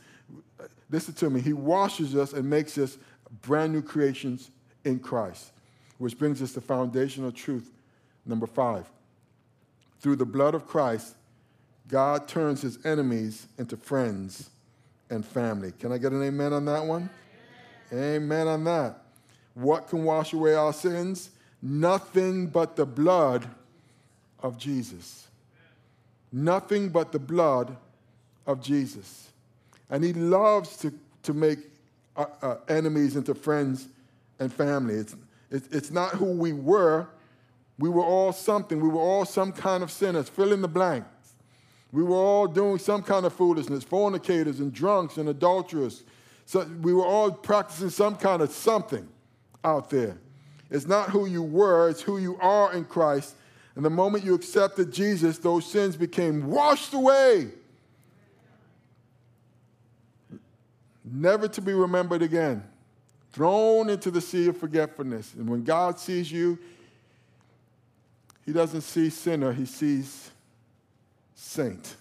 listen 0.89 1.13
to 1.15 1.29
me, 1.29 1.41
He 1.41 1.51
washes 1.51 2.15
us 2.15 2.31
and 2.31 2.49
makes 2.49 2.77
us 2.77 2.97
brand 3.41 3.73
new 3.73 3.81
creations 3.81 4.49
in 4.85 4.99
Christ. 4.99 5.52
Which 6.03 6.19
brings 6.19 6.41
us 6.41 6.51
to 6.51 6.59
foundational 6.59 7.31
truth 7.31 7.71
number 8.25 8.45
five. 8.45 8.85
Through 10.01 10.17
the 10.17 10.25
blood 10.25 10.53
of 10.53 10.67
Christ, 10.67 11.15
God 11.87 12.27
turns 12.27 12.61
his 12.61 12.85
enemies 12.85 13.47
into 13.57 13.77
friends 13.77 14.49
and 15.09 15.25
family. 15.25 15.71
Can 15.79 15.93
I 15.93 15.97
get 15.97 16.11
an 16.11 16.21
amen 16.21 16.51
on 16.51 16.65
that 16.65 16.83
one? 16.83 17.09
Amen, 17.93 18.15
amen 18.15 18.47
on 18.49 18.63
that. 18.65 19.01
What 19.53 19.87
can 19.87 20.03
wash 20.03 20.33
away 20.33 20.55
our 20.55 20.73
sins? 20.73 21.29
Nothing 21.61 22.47
but 22.47 22.75
the 22.75 22.85
blood 22.85 23.47
of 24.41 24.57
Jesus. 24.57 25.29
Nothing 26.33 26.89
but 26.89 27.13
the 27.13 27.19
blood 27.19 27.77
of 28.45 28.61
Jesus. 28.61 29.29
And 29.89 30.03
he 30.03 30.11
loves 30.11 30.75
to, 30.79 30.93
to 31.21 31.33
make 31.33 31.59
uh, 32.17 32.25
uh, 32.41 32.55
enemies 32.67 33.15
into 33.15 33.33
friends 33.33 33.87
and 34.37 34.51
family. 34.51 34.95
It's, 34.95 35.15
it's 35.53 35.91
not 35.91 36.15
who 36.15 36.31
we 36.31 36.51
were. 36.51 37.07
We 37.77 37.87
were 37.87 38.03
all 38.03 38.33
something. 38.33 38.81
We 38.81 38.89
were 38.89 38.99
all 38.99 39.23
some 39.23 39.51
kind 39.51 39.83
of 39.83 39.91
sinners. 39.91 40.27
Fill 40.27 40.51
in 40.51 40.61
the 40.61 40.67
blanks. 40.67 41.35
We 41.91 42.03
were 42.03 42.15
all 42.15 42.47
doing 42.47 42.79
some 42.79 43.03
kind 43.03 43.23
of 43.23 43.33
foolishness, 43.33 43.83
fornicators 43.83 44.59
and 44.59 44.73
drunks 44.73 45.17
and 45.17 45.29
adulterers. 45.29 46.03
So 46.47 46.67
we 46.81 46.91
were 46.91 47.05
all 47.05 47.31
practicing 47.31 47.91
some 47.91 48.15
kind 48.15 48.41
of 48.41 48.49
something 48.49 49.07
out 49.63 49.91
there. 49.91 50.17
It's 50.71 50.87
not 50.87 51.11
who 51.11 51.27
you 51.27 51.43
were, 51.43 51.87
it's 51.87 52.01
who 52.01 52.17
you 52.17 52.35
are 52.41 52.73
in 52.73 52.85
Christ. 52.85 53.35
And 53.75 53.85
the 53.85 53.91
moment 53.91 54.23
you 54.23 54.33
accepted 54.33 54.91
Jesus, 54.91 55.37
those 55.37 55.69
sins 55.69 55.95
became 55.95 56.47
washed 56.47 56.95
away, 56.95 57.49
never 61.05 61.47
to 61.47 61.61
be 61.61 61.73
remembered 61.73 62.23
again 62.23 62.63
thrown 63.33 63.89
into 63.89 64.11
the 64.11 64.21
sea 64.21 64.47
of 64.47 64.57
forgetfulness. 64.57 65.33
And 65.33 65.49
when 65.49 65.63
God 65.63 65.99
sees 65.99 66.31
you, 66.31 66.57
he 68.45 68.53
doesn't 68.53 68.81
see 68.81 69.09
sinner, 69.09 69.51
he 69.51 69.65
sees 69.65 70.31
saint 71.33 71.95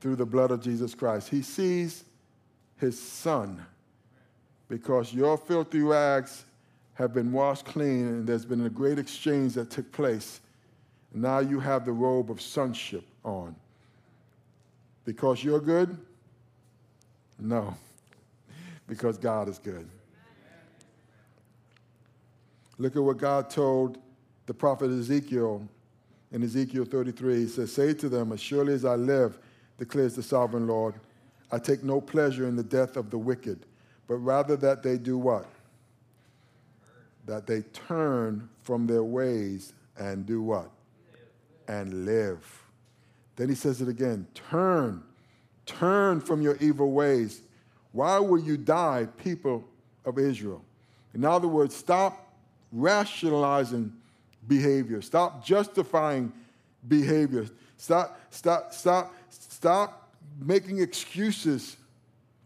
through 0.00 0.16
the 0.16 0.26
blood 0.26 0.50
of 0.50 0.62
Jesus 0.62 0.94
Christ. 0.94 1.30
He 1.30 1.42
sees 1.42 2.04
his 2.76 3.00
son 3.00 3.64
because 4.68 5.12
your 5.14 5.38
filthy 5.38 5.80
rags 5.80 6.44
have 6.94 7.14
been 7.14 7.32
washed 7.32 7.64
clean 7.64 8.06
and 8.06 8.26
there's 8.26 8.44
been 8.44 8.66
a 8.66 8.70
great 8.70 8.98
exchange 8.98 9.54
that 9.54 9.70
took 9.70 9.90
place. 9.90 10.40
Now 11.14 11.38
you 11.38 11.60
have 11.60 11.86
the 11.86 11.92
robe 11.92 12.30
of 12.30 12.40
sonship 12.40 13.04
on. 13.24 13.56
Because 15.04 15.42
you're 15.42 15.60
good? 15.60 15.96
No, 17.38 17.74
because 18.88 19.16
God 19.16 19.48
is 19.48 19.58
good. 19.58 19.88
Look 22.78 22.96
at 22.96 23.02
what 23.02 23.18
God 23.18 23.48
told 23.48 23.98
the 24.46 24.54
prophet 24.54 24.90
Ezekiel 24.90 25.66
in 26.32 26.42
Ezekiel 26.42 26.84
33. 26.84 27.36
He 27.36 27.46
says, 27.46 27.72
Say 27.72 27.94
to 27.94 28.08
them, 28.08 28.32
As 28.32 28.40
surely 28.40 28.74
as 28.74 28.84
I 28.84 28.96
live, 28.96 29.38
declares 29.78 30.14
the 30.14 30.22
sovereign 30.22 30.66
Lord, 30.66 30.94
I 31.50 31.58
take 31.58 31.82
no 31.82 32.00
pleasure 32.00 32.46
in 32.48 32.56
the 32.56 32.62
death 32.62 32.96
of 32.96 33.10
the 33.10 33.18
wicked, 33.18 33.66
but 34.06 34.16
rather 34.16 34.56
that 34.56 34.82
they 34.82 34.98
do 34.98 35.16
what? 35.16 35.46
That 37.24 37.46
they 37.46 37.62
turn 37.62 38.48
from 38.62 38.86
their 38.86 39.04
ways 39.04 39.72
and 39.98 40.26
do 40.26 40.42
what? 40.42 40.70
And 41.68 42.04
live. 42.04 42.62
Then 43.36 43.48
he 43.48 43.54
says 43.54 43.80
it 43.80 43.88
again 43.88 44.26
turn, 44.34 45.02
turn 45.66 46.20
from 46.20 46.42
your 46.42 46.56
evil 46.56 46.92
ways. 46.92 47.42
Why 47.92 48.18
will 48.18 48.38
you 48.38 48.56
die, 48.56 49.08
people 49.22 49.64
of 50.04 50.18
Israel? 50.18 50.62
In 51.14 51.24
other 51.24 51.48
words, 51.48 51.74
stop 51.74 52.25
rationalizing 52.72 53.92
behavior. 54.46 55.02
Stop 55.02 55.44
justifying 55.44 56.32
behavior. 56.86 57.46
Stop, 57.76 58.20
stop, 58.30 58.72
stop, 58.72 59.14
stop 59.30 60.12
making 60.40 60.80
excuses 60.80 61.76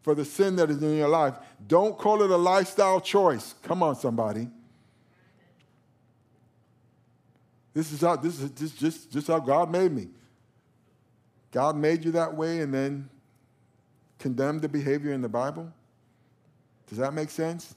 for 0.02 0.14
the 0.14 0.24
sin 0.24 0.56
that 0.56 0.70
is 0.70 0.82
in 0.82 0.96
your 0.96 1.08
life. 1.08 1.34
Don't 1.66 1.96
call 1.98 2.22
it 2.22 2.30
a 2.30 2.36
lifestyle 2.36 3.00
choice. 3.00 3.54
Come 3.62 3.82
on, 3.82 3.96
somebody. 3.96 4.48
This 7.72 7.92
is 7.92 8.00
how 8.00 8.16
this 8.16 8.40
is 8.40 8.50
just, 8.50 8.78
just, 8.78 9.12
just 9.12 9.26
how 9.28 9.38
God 9.38 9.70
made 9.70 9.92
me. 9.92 10.08
God 11.52 11.76
made 11.76 12.04
you 12.04 12.12
that 12.12 12.34
way 12.34 12.60
and 12.60 12.72
then 12.72 13.08
condemned 14.20 14.62
the 14.62 14.68
behavior 14.68 15.12
in 15.12 15.22
the 15.22 15.28
Bible? 15.28 15.72
Does 16.88 16.98
that 16.98 17.12
make 17.12 17.30
sense? 17.30 17.74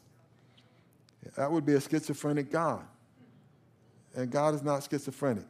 That 1.36 1.52
would 1.52 1.66
be 1.66 1.74
a 1.74 1.82
schizophrenic 1.82 2.52
God. 2.52 2.84
And 4.16 4.30
God 4.30 4.54
is 4.56 4.62
not 4.62 4.88
schizophrenic. 4.90 5.46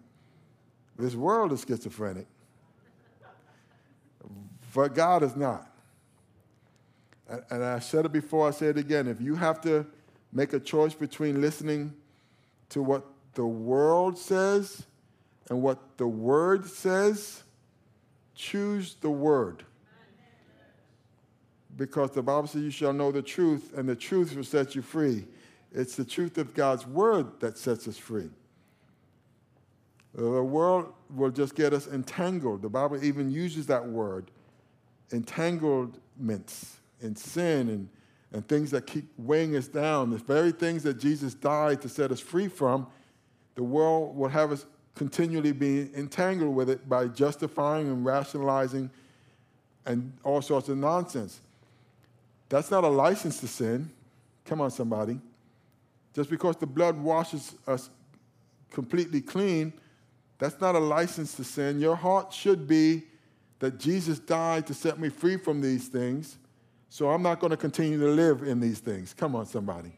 This 0.98 1.16
world 1.16 1.52
is 1.52 1.66
schizophrenic. 1.68 2.28
But 4.74 4.96
God 4.96 5.24
is 5.24 5.36
not. 5.36 5.70
And 7.50 7.64
I 7.64 7.80
said 7.80 8.06
it 8.06 8.12
before, 8.12 8.48
I 8.48 8.52
say 8.52 8.68
it 8.68 8.78
again. 8.78 9.08
If 9.08 9.22
you 9.22 9.36
have 9.36 9.62
to 9.62 9.86
make 10.32 10.54
a 10.54 10.60
choice 10.60 10.94
between 10.94 11.42
listening 11.42 11.94
to 12.70 12.82
what 12.82 13.06
the 13.34 13.46
world 13.46 14.18
says 14.18 14.84
and 15.50 15.62
what 15.62 15.98
the 15.98 16.08
Word 16.08 16.66
says, 16.66 17.44
choose 18.36 18.96
the 19.02 19.10
Word. 19.10 19.64
Because 21.76 22.12
the 22.12 22.22
Bible 22.22 22.48
says 22.48 22.62
you 22.62 22.72
shall 22.72 22.94
know 22.94 23.12
the 23.12 23.22
truth, 23.22 23.74
and 23.76 23.90
the 23.90 23.96
truth 23.96 24.36
will 24.36 24.44
set 24.44 24.76
you 24.76 24.82
free. 24.82 25.26
It's 25.74 25.96
the 25.96 26.06
truth 26.06 26.38
of 26.38 26.54
God's 26.54 26.86
Word 26.86 27.40
that 27.40 27.58
sets 27.58 27.88
us 27.88 27.98
free. 27.98 28.30
The 30.14 30.44
world 30.44 30.94
will 31.10 31.32
just 31.32 31.56
get 31.56 31.74
us 31.74 31.88
entangled. 31.88 32.62
The 32.62 32.70
Bible 32.70 33.04
even 33.04 33.32
uses 33.32 33.66
that 33.68 33.88
word, 33.88 34.30
entanglements 35.12 36.78
in 37.02 37.16
sin 37.16 37.70
and, 37.70 37.90
and 38.32 38.48
things 38.48 38.70
that 38.72 38.86
keep 38.86 39.06
weighing 39.18 39.56
us 39.56 39.68
down. 39.68 40.12
The 40.12 40.18
very 40.18 40.52
things 40.52 40.84
that 40.84 41.00
Jesus 41.00 41.34
died 41.34 41.82
to 41.82 41.90
set 41.90 42.12
us 42.12 42.20
free 42.20 42.48
from, 42.48 42.86
the 43.56 43.64
world 43.64 44.16
will 44.16 44.30
have 44.30 44.52
us 44.52 44.68
continually 44.94 45.52
being 45.52 45.92
entangled 45.96 46.56
with 46.56 46.70
it 46.70 46.88
by 46.88 47.08
justifying 47.08 47.88
and 47.88 48.06
rationalizing 48.06 48.92
and 49.88 50.14
all 50.24 50.44
sorts 50.44 50.70
of 50.70 50.78
nonsense. 50.78 51.42
That's 52.50 52.70
not 52.70 52.84
a 52.84 52.88
license 52.88 53.40
to 53.40 53.48
sin. 53.48 53.90
Come 54.46 54.62
on, 54.62 54.70
somebody. 54.70 55.20
Just 56.14 56.30
because 56.30 56.56
the 56.58 56.68
blood 56.68 56.98
washes 56.98 57.56
us 57.68 57.90
completely 58.72 59.22
clean, 59.22 59.74
that's 60.38 60.60
not 60.60 60.76
a 60.76 60.80
license 60.80 61.36
to 61.36 61.44
sin. 61.44 61.80
Your 61.80 61.96
heart 61.96 62.34
should 62.34 62.68
be 62.68 63.04
that 63.60 63.80
Jesus 63.80 64.20
died 64.20 64.68
to 64.68 64.74
set 64.74 65.00
me 65.00 65.10
free 65.10 65.38
from 65.38 65.62
these 65.62 65.88
things, 65.88 66.38
so 66.90 67.10
I'm 67.10 67.24
not 67.24 67.40
going 67.40 67.52
to 67.52 67.58
continue 67.58 68.00
to 68.00 68.10
live 68.10 68.44
in 68.44 68.60
these 68.60 68.80
things. 68.80 69.14
Come 69.14 69.36
on, 69.36 69.46
somebody. 69.46 69.94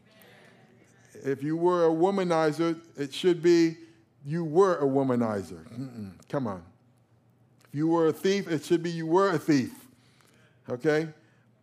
If 1.24 1.42
you 1.42 1.56
were 1.56 1.86
a 1.86 1.90
womanizer, 1.90 2.80
it 2.96 3.12
should 3.12 3.42
be 3.42 3.76
you 4.24 4.44
were 4.44 4.76
a 4.76 4.84
womanizer. 4.84 5.66
Mm-mm. 5.76 6.12
Come 6.28 6.46
on. 6.46 6.62
If 7.68 7.74
you 7.74 7.88
were 7.88 8.08
a 8.08 8.12
thief, 8.12 8.48
it 8.48 8.64
should 8.64 8.82
be 8.82 8.90
you 8.90 9.06
were 9.06 9.30
a 9.30 9.38
thief. 9.38 9.72
Okay? 10.68 11.08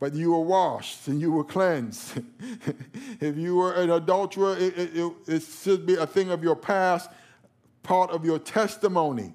But 0.04 0.16
you 0.16 0.34
were 0.34 0.42
washed 0.42 1.08
and 1.08 1.22
you 1.22 1.32
were 1.32 1.46
cleansed. 1.46 2.22
if 3.22 3.38
you 3.38 3.56
were 3.56 3.72
an 3.72 3.90
adulterer, 3.90 4.58
it, 4.58 4.78
it, 4.78 5.14
it, 5.28 5.44
should 5.44 5.86
be 5.86 5.96
a 5.96 6.06
thing 6.06 6.30
of 6.30 6.44
your 6.44 6.58
past, 6.58 7.10
part 7.84 8.12
of 8.12 8.26
your 8.26 8.38
testimony. 8.38 9.34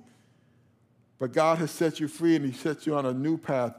But 1.19 1.33
God 1.33 1.57
has 1.57 1.71
set 1.71 2.01
you 2.01 2.07
free 2.07 2.37
and 2.37 2.45
He 2.45 2.53
set 2.53 2.87
you 2.87 2.95
on 2.97 3.07
a 3.07 3.15
new 3.15 3.39
path. 3.39 3.77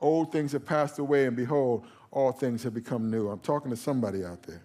Old 0.00 0.32
things 0.32 0.52
have 0.52 0.64
passed 0.64 0.98
away, 0.98 1.26
and 1.26 1.36
behold, 1.36 1.84
all 2.10 2.32
things 2.32 2.62
have 2.62 2.72
become 2.72 3.10
new. 3.10 3.28
I'm 3.28 3.40
talking 3.40 3.70
to 3.70 3.76
somebody 3.76 4.24
out 4.24 4.42
there. 4.44 4.62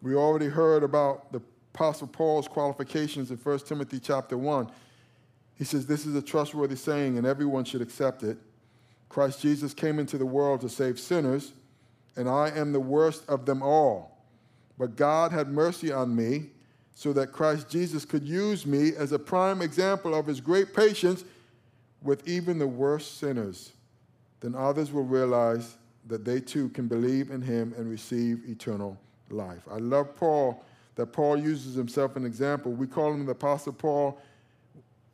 We 0.00 0.14
already 0.14 0.46
heard 0.46 0.84
about 0.84 1.32
the 1.32 1.42
Apostle 1.74 2.06
Paul's 2.06 2.46
qualifications 2.46 3.32
in 3.32 3.36
1 3.36 3.58
Timothy 3.58 3.98
chapter 3.98 4.38
1. 4.38 4.70
He 5.56 5.64
says, 5.64 5.86
This 5.86 6.06
is 6.06 6.14
a 6.14 6.22
trustworthy 6.22 6.76
saying, 6.76 7.18
and 7.18 7.26
everyone 7.26 7.64
should 7.64 7.82
accept 7.82 8.22
it. 8.22 8.38
Christ 9.12 9.42
Jesus 9.42 9.74
came 9.74 9.98
into 9.98 10.16
the 10.16 10.24
world 10.24 10.62
to 10.62 10.70
save 10.70 10.98
sinners, 10.98 11.52
and 12.16 12.30
I 12.30 12.48
am 12.48 12.72
the 12.72 12.80
worst 12.80 13.28
of 13.28 13.44
them 13.44 13.62
all. 13.62 14.16
But 14.78 14.96
God 14.96 15.32
had 15.32 15.48
mercy 15.48 15.92
on 15.92 16.16
me, 16.16 16.46
so 16.94 17.12
that 17.12 17.30
Christ 17.30 17.68
Jesus 17.68 18.06
could 18.06 18.22
use 18.22 18.64
me 18.64 18.92
as 18.96 19.12
a 19.12 19.18
prime 19.18 19.60
example 19.60 20.14
of 20.14 20.26
his 20.26 20.40
great 20.40 20.74
patience 20.74 21.24
with 22.02 22.26
even 22.26 22.58
the 22.58 22.66
worst 22.66 23.18
sinners. 23.18 23.72
Then 24.40 24.54
others 24.54 24.92
will 24.92 25.04
realize 25.04 25.76
that 26.06 26.24
they 26.24 26.40
too 26.40 26.70
can 26.70 26.88
believe 26.88 27.30
in 27.30 27.42
him 27.42 27.74
and 27.76 27.90
receive 27.90 28.48
eternal 28.48 28.98
life. 29.28 29.62
I 29.70 29.76
love 29.76 30.16
Paul 30.16 30.64
that 30.94 31.06
Paul 31.06 31.38
uses 31.38 31.74
himself 31.74 32.16
an 32.16 32.24
example. 32.24 32.72
We 32.72 32.86
call 32.86 33.12
him 33.12 33.26
the 33.26 33.32
Apostle 33.32 33.74
Paul. 33.74 34.18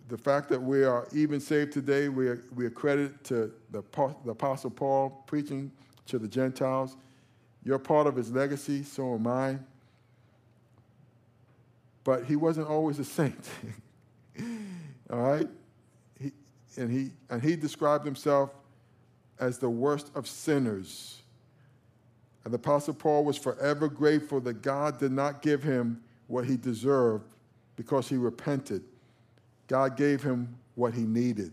The 0.08 0.16
fact 0.18 0.48
that 0.48 0.62
we 0.62 0.84
are 0.84 1.06
even 1.12 1.38
saved 1.38 1.72
today, 1.72 2.08
we, 2.08 2.28
are, 2.28 2.42
we 2.54 2.66
accredit 2.66 3.22
to 3.24 3.52
the, 3.70 3.82
the 4.24 4.30
Apostle 4.30 4.70
Paul 4.70 5.22
preaching 5.26 5.70
to 6.06 6.18
the 6.18 6.26
Gentiles. 6.26 6.96
You're 7.62 7.78
part 7.78 8.06
of 8.06 8.16
his 8.16 8.32
legacy, 8.32 8.82
so 8.82 9.14
am 9.14 9.26
I. 9.26 9.58
But 12.04 12.24
he 12.24 12.36
wasn't 12.36 12.68
always 12.68 12.98
a 12.98 13.04
saint. 13.04 13.50
All 15.10 15.18
right? 15.18 15.48
He, 16.18 16.32
and, 16.78 16.90
he, 16.90 17.10
and 17.28 17.42
he 17.42 17.54
described 17.54 18.06
himself 18.06 18.50
as 19.38 19.58
the 19.58 19.68
worst 19.68 20.10
of 20.14 20.26
sinners. 20.26 21.20
And 22.44 22.52
the 22.54 22.56
Apostle 22.56 22.94
Paul 22.94 23.24
was 23.24 23.36
forever 23.36 23.88
grateful 23.88 24.40
that 24.40 24.62
God 24.62 24.98
did 24.98 25.12
not 25.12 25.42
give 25.42 25.62
him 25.62 26.00
what 26.28 26.46
he 26.46 26.56
deserved 26.56 27.34
because 27.76 28.08
he 28.08 28.16
repented. 28.16 28.82
God 29.68 29.96
gave 29.96 30.22
him 30.22 30.56
what 30.74 30.94
he 30.94 31.02
needed, 31.02 31.52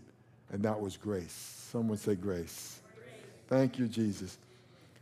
and 0.50 0.62
that 0.64 0.80
was 0.80 0.96
grace. 0.96 1.32
Someone 1.70 1.98
say 1.98 2.14
grace. 2.14 2.80
grace. 2.94 3.08
Thank 3.48 3.78
you, 3.78 3.86
Jesus. 3.86 4.38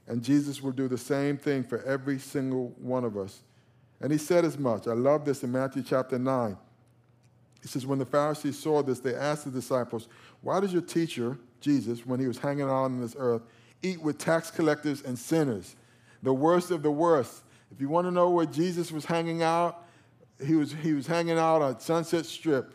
And 0.06 0.22
Jesus 0.22 0.60
will 0.60 0.72
do 0.72 0.88
the 0.88 0.98
same 0.98 1.38
thing 1.38 1.64
for 1.64 1.82
every 1.84 2.18
single 2.18 2.74
one 2.78 3.04
of 3.04 3.16
us. 3.16 3.42
And 4.00 4.12
he 4.12 4.18
said 4.18 4.44
as 4.44 4.58
much. 4.58 4.86
I 4.86 4.92
love 4.92 5.24
this 5.24 5.42
in 5.42 5.52
Matthew 5.52 5.82
chapter 5.82 6.18
9. 6.18 6.58
He 7.62 7.68
says, 7.68 7.86
When 7.86 7.98
the 7.98 8.04
Pharisees 8.04 8.58
saw 8.58 8.82
this, 8.82 9.00
they 9.00 9.14
asked 9.14 9.44
the 9.44 9.50
disciples, 9.50 10.08
Why 10.42 10.60
does 10.60 10.72
your 10.72 10.82
teacher, 10.82 11.38
Jesus, 11.60 12.04
when 12.04 12.20
he 12.20 12.26
was 12.26 12.36
hanging 12.36 12.64
out 12.64 12.84
on 12.84 13.00
this 13.00 13.16
earth, 13.18 13.42
eat 13.82 14.02
with 14.02 14.18
tax 14.18 14.50
collectors 14.50 15.02
and 15.02 15.18
sinners? 15.18 15.76
the 16.24 16.34
worst 16.34 16.70
of 16.70 16.82
the 16.82 16.90
worst. 16.90 17.44
If 17.70 17.80
you 17.80 17.88
want 17.88 18.06
to 18.06 18.10
know 18.10 18.30
where 18.30 18.46
Jesus 18.46 18.90
was 18.90 19.04
hanging 19.04 19.42
out, 19.42 19.84
he 20.44 20.54
was, 20.54 20.72
he 20.72 20.92
was 20.94 21.06
hanging 21.06 21.38
out 21.38 21.62
on 21.62 21.78
Sunset 21.78 22.26
Strip. 22.26 22.74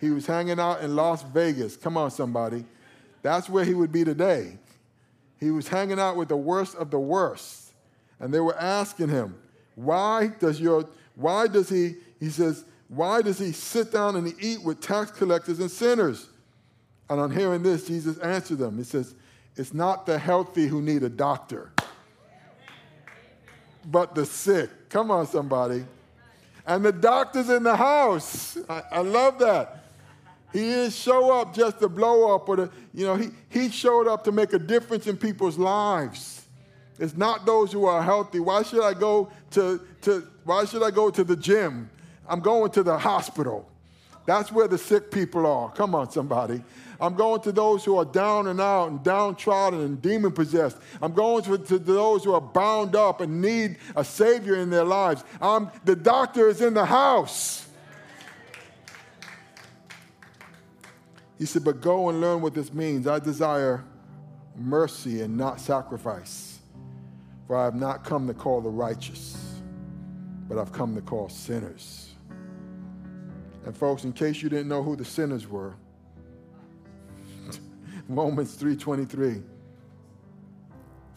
He, 0.00 0.10
was 0.10 0.26
hanging 0.26 0.58
out 0.58 0.82
in 0.82 0.96
Las 0.96 1.22
Vegas. 1.22 1.76
Come 1.76 1.96
on, 1.96 2.10
somebody. 2.10 2.64
That's 3.22 3.48
where 3.48 3.64
he 3.64 3.74
would 3.74 3.92
be 3.92 4.04
today. 4.04 4.58
He 5.38 5.50
was 5.50 5.68
hanging 5.68 5.98
out 5.98 6.16
with 6.16 6.28
the 6.28 6.36
worst 6.36 6.74
of 6.76 6.90
the 6.90 6.98
worst. 6.98 7.72
And 8.18 8.32
they 8.34 8.40
were 8.40 8.56
asking 8.56 9.08
him, 9.08 9.34
why 9.74 10.28
does 10.38 10.60
your, 10.60 10.88
why 11.14 11.46
does 11.46 11.68
he, 11.68 11.96
he 12.18 12.28
says, 12.28 12.64
why 12.88 13.22
does 13.22 13.38
he 13.38 13.52
sit 13.52 13.92
down 13.92 14.16
and 14.16 14.34
eat 14.40 14.62
with 14.62 14.80
tax 14.80 15.12
collectors 15.12 15.60
and 15.60 15.70
sinners? 15.70 16.28
And 17.08 17.20
on 17.20 17.30
hearing 17.30 17.62
this, 17.62 17.86
Jesus 17.86 18.18
answered 18.18 18.58
them. 18.58 18.78
He 18.78 18.84
says, 18.84 19.14
It's 19.56 19.72
not 19.72 20.06
the 20.06 20.18
healthy 20.18 20.66
who 20.66 20.82
need 20.82 21.02
a 21.04 21.08
doctor, 21.08 21.72
but 23.84 24.14
the 24.14 24.26
sick. 24.26 24.88
Come 24.88 25.10
on, 25.10 25.26
somebody. 25.26 25.84
And 26.70 26.84
the 26.84 26.92
doctor's 26.92 27.50
in 27.50 27.64
the 27.64 27.74
house. 27.74 28.56
I, 28.68 28.82
I 28.92 29.00
love 29.00 29.40
that. 29.40 29.86
He 30.52 30.60
didn't 30.60 30.92
show 30.92 31.36
up 31.36 31.52
just 31.52 31.80
to 31.80 31.88
blow 31.88 32.32
up 32.32 32.48
or 32.48 32.56
to, 32.56 32.70
you 32.94 33.06
know, 33.06 33.16
he, 33.16 33.30
he 33.48 33.70
showed 33.70 34.06
up 34.06 34.22
to 34.24 34.32
make 34.32 34.52
a 34.52 34.58
difference 34.58 35.08
in 35.08 35.16
people's 35.16 35.58
lives. 35.58 36.46
It's 37.00 37.16
not 37.16 37.44
those 37.44 37.72
who 37.72 37.86
are 37.86 38.00
healthy. 38.04 38.38
Why 38.38 38.62
should 38.62 38.84
I 38.84 38.94
go 38.94 39.30
to, 39.50 39.80
to 40.02 40.28
why 40.44 40.64
should 40.64 40.84
I 40.84 40.92
go 40.92 41.10
to 41.10 41.24
the 41.24 41.34
gym? 41.34 41.90
I'm 42.28 42.38
going 42.38 42.70
to 42.72 42.84
the 42.84 42.96
hospital. 42.96 43.68
That's 44.30 44.52
where 44.52 44.68
the 44.68 44.78
sick 44.78 45.10
people 45.10 45.44
are. 45.44 45.72
Come 45.72 45.92
on, 45.92 46.08
somebody. 46.08 46.62
I'm 47.00 47.16
going 47.16 47.40
to 47.40 47.50
those 47.50 47.84
who 47.84 47.98
are 47.98 48.04
down 48.04 48.46
and 48.46 48.60
out 48.60 48.88
and 48.88 49.02
downtrodden 49.02 49.80
and 49.80 50.00
demon 50.00 50.30
possessed. 50.30 50.76
I'm 51.02 51.14
going 51.14 51.42
to, 51.42 51.58
to 51.58 51.80
those 51.80 52.22
who 52.22 52.32
are 52.34 52.40
bound 52.40 52.94
up 52.94 53.20
and 53.20 53.42
need 53.42 53.78
a 53.96 54.04
Savior 54.04 54.54
in 54.54 54.70
their 54.70 54.84
lives. 54.84 55.24
I'm, 55.42 55.68
the 55.84 55.96
doctor 55.96 56.48
is 56.48 56.60
in 56.60 56.74
the 56.74 56.84
house. 56.84 57.66
He 61.36 61.44
said, 61.44 61.64
But 61.64 61.80
go 61.80 62.08
and 62.08 62.20
learn 62.20 62.40
what 62.40 62.54
this 62.54 62.72
means. 62.72 63.08
I 63.08 63.18
desire 63.18 63.82
mercy 64.54 65.22
and 65.22 65.36
not 65.36 65.60
sacrifice. 65.60 66.60
For 67.48 67.56
I 67.56 67.64
have 67.64 67.74
not 67.74 68.04
come 68.04 68.28
to 68.28 68.34
call 68.34 68.60
the 68.60 68.70
righteous, 68.70 69.56
but 70.48 70.56
I've 70.56 70.70
come 70.70 70.94
to 70.94 71.00
call 71.00 71.28
sinners. 71.28 72.09
And, 73.66 73.76
folks, 73.76 74.04
in 74.04 74.12
case 74.12 74.42
you 74.42 74.48
didn't 74.48 74.68
know 74.68 74.82
who 74.82 74.96
the 74.96 75.04
sinners 75.04 75.46
were, 75.46 75.74
Romans 78.08 78.56
3:23. 78.56 79.42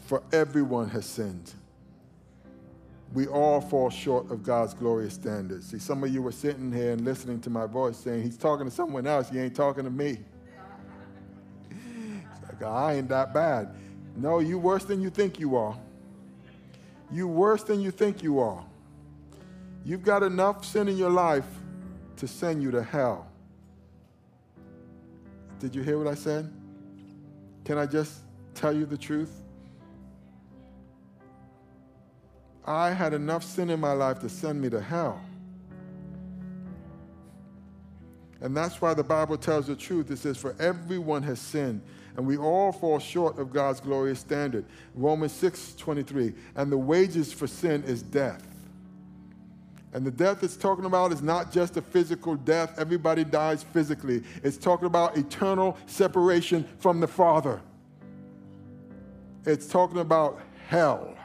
For 0.05 0.21
everyone 0.33 0.89
has 0.89 1.05
sinned. 1.05 1.53
We 3.13 3.27
all 3.27 3.61
fall 3.61 3.89
short 3.89 4.29
of 4.31 4.43
God's 4.43 4.73
glorious 4.73 5.13
standards. 5.13 5.67
See, 5.67 5.79
some 5.79 6.03
of 6.03 6.13
you 6.13 6.21
were 6.21 6.31
sitting 6.31 6.71
here 6.73 6.91
and 6.91 7.05
listening 7.05 7.39
to 7.41 7.49
my 7.49 7.67
voice 7.67 7.95
saying, 7.95 8.23
He's 8.23 8.37
talking 8.37 8.65
to 8.65 8.71
someone 8.71 9.07
else, 9.07 9.29
he 9.29 9.39
ain't 9.39 9.55
talking 9.55 9.83
to 9.85 9.89
me. 9.89 10.17
Like, 12.43 12.63
I 12.63 12.95
ain't 12.95 13.09
that 13.09 13.33
bad. 13.33 13.75
No, 14.15 14.39
you 14.39 14.59
worse 14.59 14.83
than 14.83 15.01
you 15.01 15.09
think 15.09 15.39
you 15.39 15.55
are. 15.55 15.77
You 17.11 17.27
worse 17.27 17.63
than 17.63 17.79
you 17.79 17.91
think 17.91 18.23
you 18.23 18.39
are. 18.39 18.63
You've 19.85 20.03
got 20.03 20.23
enough 20.23 20.65
sin 20.65 20.87
in 20.87 20.97
your 20.97 21.09
life 21.09 21.45
to 22.23 22.27
send 22.29 22.63
you 22.63 22.71
to 22.71 22.81
hell. 22.81 23.27
Did 25.59 25.75
you 25.75 25.83
hear 25.83 25.97
what 25.97 26.07
I 26.07 26.15
said? 26.15 26.49
Can 27.65 27.77
I 27.77 27.85
just 27.85 28.19
tell 28.55 28.71
you 28.71 28.85
the 28.85 28.97
truth? 28.97 29.43
I 32.65 32.91
had 32.91 33.13
enough 33.13 33.43
sin 33.43 33.69
in 33.69 33.81
my 33.81 33.91
life 33.91 34.19
to 34.19 34.29
send 34.29 34.61
me 34.61 34.69
to 34.69 34.79
hell. 34.79 35.21
And 38.39 38.55
that's 38.55 38.79
why 38.79 38.93
the 38.93 39.03
Bible 39.03 39.35
tells 39.35 39.67
the 39.67 39.75
truth. 39.75 40.09
It 40.09 40.17
says, 40.17 40.37
For 40.37 40.55
everyone 40.59 41.23
has 41.23 41.41
sinned, 41.41 41.81
and 42.15 42.25
we 42.25 42.37
all 42.37 42.71
fall 42.71 42.99
short 42.99 43.37
of 43.37 43.51
God's 43.51 43.81
glorious 43.81 44.19
standard. 44.19 44.63
Romans 44.95 45.33
6 45.33 45.75
23. 45.75 46.33
And 46.55 46.71
the 46.71 46.77
wages 46.77 47.33
for 47.33 47.47
sin 47.47 47.83
is 47.83 48.01
death. 48.01 48.47
And 49.93 50.03
the 50.03 50.11
death 50.11 50.43
it's 50.43 50.57
talking 50.57 50.85
about 50.85 51.13
is 51.13 51.21
not 51.21 51.51
just 51.51 51.77
a 51.77 51.81
physical 51.81 52.35
death. 52.35 52.73
Everybody 52.79 53.23
dies 53.23 53.61
physically. 53.61 54.23
It's 54.43 54.57
talking 54.57 54.87
about 54.87 55.15
eternal 55.17 55.77
separation 55.85 56.67
from 56.79 56.99
the 56.99 57.07
Father. 57.07 57.61
It's 59.45 59.67
talking 59.67 59.99
about 59.99 60.41
hell. 60.67 61.15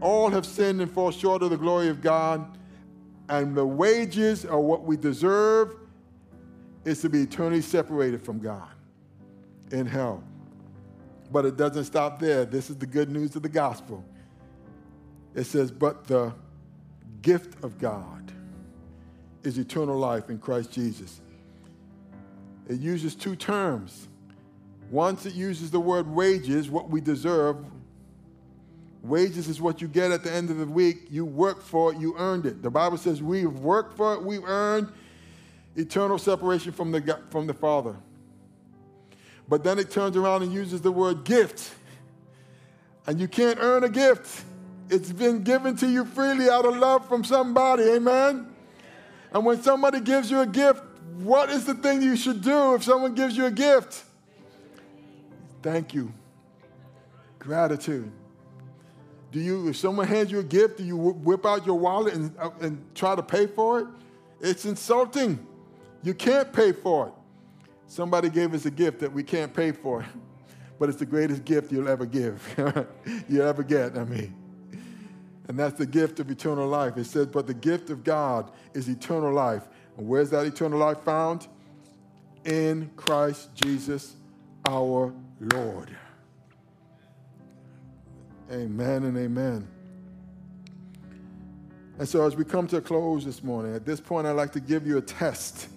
All 0.00 0.30
have 0.30 0.46
sinned 0.46 0.80
and 0.80 0.90
fall 0.90 1.10
short 1.10 1.42
of 1.42 1.50
the 1.50 1.56
glory 1.58 1.88
of 1.88 2.00
God 2.00 2.56
and 3.28 3.54
the 3.54 3.66
wages 3.66 4.46
or 4.46 4.60
what 4.60 4.84
we 4.84 4.96
deserve 4.96 5.74
is 6.84 7.02
to 7.02 7.10
be 7.10 7.22
eternally 7.22 7.60
separated 7.60 8.22
from 8.22 8.38
God 8.38 8.68
in 9.70 9.84
hell. 9.84 10.22
But 11.30 11.44
it 11.44 11.58
doesn't 11.58 11.84
stop 11.84 12.18
there. 12.18 12.46
This 12.46 12.70
is 12.70 12.76
the 12.76 12.86
good 12.86 13.10
news 13.10 13.36
of 13.36 13.42
the 13.42 13.50
gospel. 13.50 14.02
It 15.34 15.44
says, 15.44 15.70
But 15.70 16.06
the 16.06 16.32
gift 17.22 17.62
of 17.64 17.78
God 17.78 18.32
is 19.42 19.58
eternal 19.58 19.98
life 19.98 20.30
in 20.30 20.38
Christ 20.38 20.72
Jesus. 20.72 21.20
It 22.68 22.80
uses 22.80 23.14
two 23.14 23.36
terms. 23.36 24.08
Once 24.90 25.26
it 25.26 25.34
uses 25.34 25.70
the 25.70 25.80
word 25.80 26.06
wages, 26.06 26.70
what 26.70 26.90
we 26.90 27.00
deserve, 27.00 27.56
Wages 29.02 29.48
is 29.48 29.60
what 29.60 29.80
you 29.80 29.88
get 29.88 30.10
at 30.10 30.24
the 30.24 30.32
end 30.32 30.50
of 30.50 30.58
the 30.58 30.66
week. 30.66 31.06
You 31.10 31.24
work 31.24 31.62
for 31.62 31.92
it, 31.92 31.98
you 31.98 32.14
earned 32.18 32.46
it. 32.46 32.62
The 32.62 32.70
Bible 32.70 32.96
says 32.96 33.22
we've 33.22 33.50
worked 33.50 33.96
for 33.96 34.14
it, 34.14 34.22
we've 34.22 34.44
earned 34.44 34.88
eternal 35.76 36.18
separation 36.18 36.72
from 36.72 36.90
the, 36.90 37.20
from 37.30 37.46
the 37.46 37.54
Father. 37.54 37.96
But 39.48 39.62
then 39.64 39.78
it 39.78 39.90
turns 39.90 40.16
around 40.16 40.42
and 40.42 40.52
uses 40.52 40.80
the 40.80 40.92
word 40.92 41.24
gift. 41.24 41.74
And 43.06 43.18
you 43.20 43.28
can't 43.28 43.58
earn 43.60 43.84
a 43.84 43.88
gift. 43.88 44.44
It's 44.90 45.12
been 45.12 45.42
given 45.42 45.76
to 45.76 45.88
you 45.88 46.04
freely 46.04 46.48
out 46.48 46.64
of 46.64 46.76
love 46.76 47.06
from 47.08 47.24
somebody. 47.24 47.84
Amen? 47.84 48.54
And 49.32 49.44
when 49.44 49.62
somebody 49.62 50.00
gives 50.00 50.30
you 50.30 50.40
a 50.40 50.46
gift, 50.46 50.82
what 51.18 51.50
is 51.50 51.64
the 51.64 51.74
thing 51.74 52.00
you 52.00 52.16
should 52.16 52.42
do 52.42 52.74
if 52.74 52.84
someone 52.84 53.14
gives 53.14 53.36
you 53.36 53.46
a 53.46 53.50
gift? 53.50 54.04
Thank 55.62 55.92
you. 55.92 56.12
Gratitude. 57.38 58.10
Do 59.30 59.40
you, 59.40 59.68
if 59.68 59.76
someone 59.76 60.06
hands 60.06 60.30
you 60.30 60.38
a 60.38 60.44
gift, 60.44 60.78
do 60.78 60.84
you 60.84 60.96
whip 60.96 61.44
out 61.44 61.66
your 61.66 61.78
wallet 61.78 62.14
and, 62.14 62.34
uh, 62.38 62.50
and 62.60 62.82
try 62.94 63.14
to 63.14 63.22
pay 63.22 63.46
for 63.46 63.80
it? 63.80 63.86
It's 64.40 64.64
insulting. 64.64 65.46
You 66.02 66.14
can't 66.14 66.50
pay 66.52 66.72
for 66.72 67.08
it. 67.08 67.12
Somebody 67.86 68.30
gave 68.30 68.54
us 68.54 68.64
a 68.64 68.70
gift 68.70 69.00
that 69.00 69.12
we 69.12 69.22
can't 69.22 69.52
pay 69.52 69.72
for, 69.72 70.06
but 70.78 70.88
it's 70.88 70.98
the 70.98 71.06
greatest 71.06 71.44
gift 71.44 71.72
you'll 71.72 71.88
ever 71.88 72.06
give, 72.06 72.42
you'll 73.28 73.46
ever 73.46 73.62
get, 73.62 73.98
I 73.98 74.04
mean. 74.04 74.34
And 75.48 75.58
that's 75.58 75.78
the 75.78 75.86
gift 75.86 76.20
of 76.20 76.30
eternal 76.30 76.68
life. 76.68 76.98
It 76.98 77.04
says, 77.04 77.26
but 77.26 77.46
the 77.46 77.54
gift 77.54 77.88
of 77.88 78.04
God 78.04 78.52
is 78.74 78.88
eternal 78.88 79.32
life. 79.32 79.66
And 79.96 80.06
where's 80.06 80.30
that 80.30 80.46
eternal 80.46 80.78
life 80.78 81.00
found? 81.00 81.48
In 82.44 82.90
Christ 82.96 83.54
Jesus 83.54 84.14
our 84.66 85.12
Lord. 85.40 85.96
Amen 88.50 89.04
and 89.04 89.16
amen. 89.16 89.66
And 91.98 92.08
so, 92.08 92.24
as 92.24 92.36
we 92.36 92.44
come 92.44 92.66
to 92.68 92.76
a 92.76 92.80
close 92.80 93.24
this 93.24 93.42
morning, 93.42 93.74
at 93.74 93.84
this 93.84 94.00
point, 94.00 94.26
I'd 94.26 94.32
like 94.32 94.52
to 94.52 94.60
give 94.60 94.86
you 94.86 94.98
a 94.98 95.02
test 95.02 95.68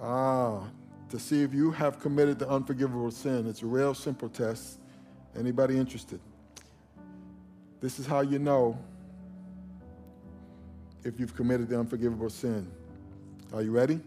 ah, 0.00 0.62
to 1.10 1.18
see 1.18 1.42
if 1.42 1.52
you 1.52 1.72
have 1.72 1.98
committed 1.98 2.38
the 2.38 2.48
unforgivable 2.48 3.10
sin. 3.10 3.48
It's 3.48 3.62
a 3.62 3.66
real 3.66 3.94
simple 3.94 4.28
test. 4.28 4.78
Anybody 5.36 5.76
interested? 5.76 6.20
This 7.80 7.98
is 7.98 8.06
how 8.06 8.20
you 8.20 8.38
know 8.38 8.78
if 11.04 11.20
you've 11.20 11.34
committed 11.36 11.68
the 11.68 11.78
unforgivable 11.78 12.30
sin. 12.30 12.70
Are 13.52 13.62
you 13.62 13.70
ready? 13.70 14.00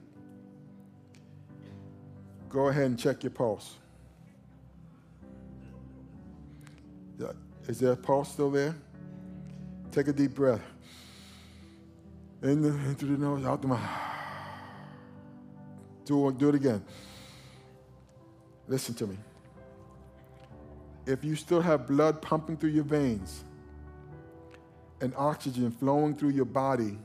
Go 2.49 2.67
ahead 2.67 2.85
and 2.85 2.99
check 2.99 3.23
your 3.23 3.31
pulse. 3.31 3.75
Is 7.67 7.79
there 7.79 7.91
a 7.91 7.95
pulse 7.95 8.31
still 8.31 8.49
there? 8.49 8.75
Take 9.91 10.07
a 10.07 10.13
deep 10.13 10.33
breath. 10.33 10.61
In, 12.41 12.63
the, 12.63 12.71
the 12.95 13.05
nose, 13.05 13.45
out 13.45 13.61
the 13.61 13.67
mouth. 13.67 13.89
Do, 16.05 16.31
do 16.31 16.49
it 16.49 16.55
again. 16.55 16.83
Listen 18.67 18.95
to 18.95 19.05
me. 19.05 19.17
If 21.05 21.23
you 21.23 21.35
still 21.35 21.61
have 21.61 21.85
blood 21.85 22.21
pumping 22.23 22.57
through 22.57 22.71
your 22.71 22.83
veins 22.83 23.43
and 25.01 25.13
oxygen 25.15 25.71
flowing 25.71 26.15
through 26.15 26.29
your 26.29 26.45
body, 26.45 26.97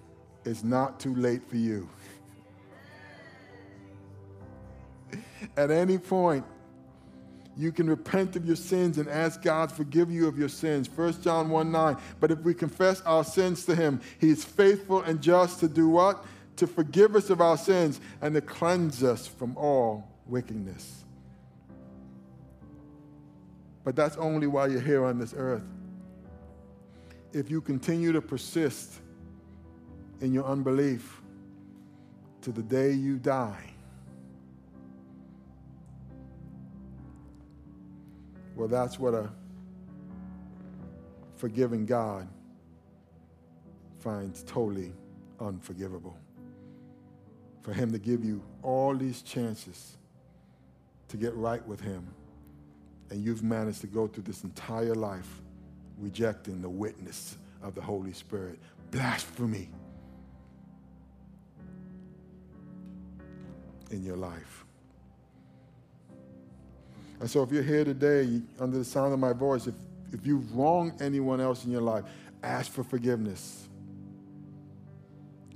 it's 0.44 0.64
not 0.64 1.00
too 1.00 1.14
late 1.14 1.42
for 1.48 1.57
you. 1.57 1.88
At 5.57 5.70
any 5.70 5.98
point, 5.98 6.44
you 7.57 7.70
can 7.70 7.88
repent 7.88 8.35
of 8.37 8.44
your 8.44 8.57
sins 8.57 8.98
and 8.98 9.09
ask 9.09 9.40
God 9.40 9.68
to 9.68 9.74
forgive 9.74 10.11
you 10.11 10.26
of 10.26 10.38
your 10.38 10.48
sins. 10.48 10.88
1 10.88 11.22
John 11.22 11.50
1 11.50 11.70
9. 11.70 11.96
But 12.20 12.30
if 12.30 12.40
we 12.40 12.52
confess 12.52 13.00
our 13.02 13.24
sins 13.24 13.64
to 13.66 13.74
him, 13.74 14.00
he 14.18 14.30
is 14.30 14.44
faithful 14.44 15.02
and 15.02 15.20
just 15.20 15.61
to 15.61 15.68
do 15.68 15.88
what? 15.88 16.24
To 16.57 16.66
forgive 16.66 17.14
us 17.14 17.30
of 17.30 17.40
our 17.40 17.57
sins 17.57 18.00
and 18.20 18.35
to 18.35 18.40
cleanse 18.40 19.04
us 19.04 19.26
from 19.26 19.57
all 19.57 20.09
wickedness. 20.26 21.04
But 23.85 23.94
that's 23.94 24.16
only 24.16 24.46
while 24.46 24.70
you're 24.70 24.80
here 24.80 25.04
on 25.04 25.18
this 25.18 25.35
earth. 25.37 25.64
If 27.35 27.51
you 27.51 27.61
continue 27.61 28.12
to 28.12 28.23
persist 28.23 29.01
in 30.20 30.33
your 30.33 30.44
unbelief 30.44 31.20
to 32.42 32.53
the 32.53 32.62
day 32.62 32.92
you 32.92 33.18
die, 33.18 33.75
Well, 38.57 38.68
that's 38.68 38.99
what 38.99 39.14
a 39.14 39.31
forgiving 41.37 41.87
God 41.87 42.29
finds 43.99 44.42
totally 44.44 44.92
unforgivable. 45.40 46.16
For 47.62 47.73
Him 47.73 47.90
to 47.92 47.99
give 47.99 48.25
you 48.25 48.42
all 48.62 48.94
these 48.94 49.23
chances 49.23 49.97
to 51.09 51.16
get 51.16 51.35
right 51.35 51.66
with 51.66 51.81
Him, 51.81 52.07
and 53.11 53.25
you've 53.25 53.42
managed 53.42 53.81
to 53.81 53.87
go 53.87 54.07
through 54.07 54.25
this 54.25 54.44
entire 54.44 54.94
life 54.94 55.42
rejecting 55.98 56.61
the 56.61 56.68
witness 56.68 57.37
of 57.62 57.74
the 57.74 57.80
Holy 57.83 58.12
Spirit. 58.12 58.59
Blasphemy 58.90 59.68
in 63.90 64.03
your 64.03 64.16
life. 64.16 64.64
And 67.20 67.30
so 67.30 67.42
if 67.42 67.51
you're 67.53 67.62
here 67.62 67.84
today 67.84 68.40
under 68.61 68.78
the 68.78 68.84
sound 68.84 69.12
of 69.12 69.18
my 69.18 69.32
voice, 69.32 69.66
if, 69.66 69.74
if 70.12 70.26
you've 70.26 70.55
wronged 70.55 71.01
anyone 71.01 71.40
else 71.40 71.64
in 71.64 71.70
your 71.70 71.80
life, 71.80 72.05
ask 72.42 72.70
for 72.70 72.84
forgiveness. 72.84 73.63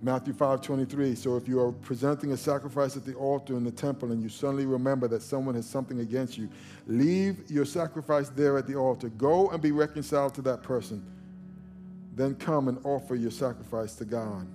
Matthew 0.00 0.32
5 0.32 0.60
23. 0.60 1.14
So 1.14 1.36
if 1.36 1.48
you 1.48 1.60
are 1.60 1.72
presenting 1.72 2.32
a 2.32 2.36
sacrifice 2.36 2.96
at 2.96 3.04
the 3.04 3.14
altar 3.14 3.56
in 3.56 3.64
the 3.64 3.70
temple 3.70 4.12
and 4.12 4.22
you 4.22 4.28
suddenly 4.28 4.66
remember 4.66 5.08
that 5.08 5.22
someone 5.22 5.54
has 5.54 5.66
something 5.66 6.00
against 6.00 6.38
you, 6.38 6.48
leave 6.86 7.50
your 7.50 7.64
sacrifice 7.64 8.28
there 8.28 8.56
at 8.56 8.66
the 8.66 8.76
altar. 8.76 9.08
Go 9.10 9.50
and 9.50 9.60
be 9.60 9.72
reconciled 9.72 10.34
to 10.34 10.42
that 10.42 10.62
person. 10.62 11.04
Then 12.14 12.34
come 12.34 12.68
and 12.68 12.78
offer 12.84 13.14
your 13.14 13.30
sacrifice 13.30 13.94
to 13.96 14.04
God. 14.04 14.46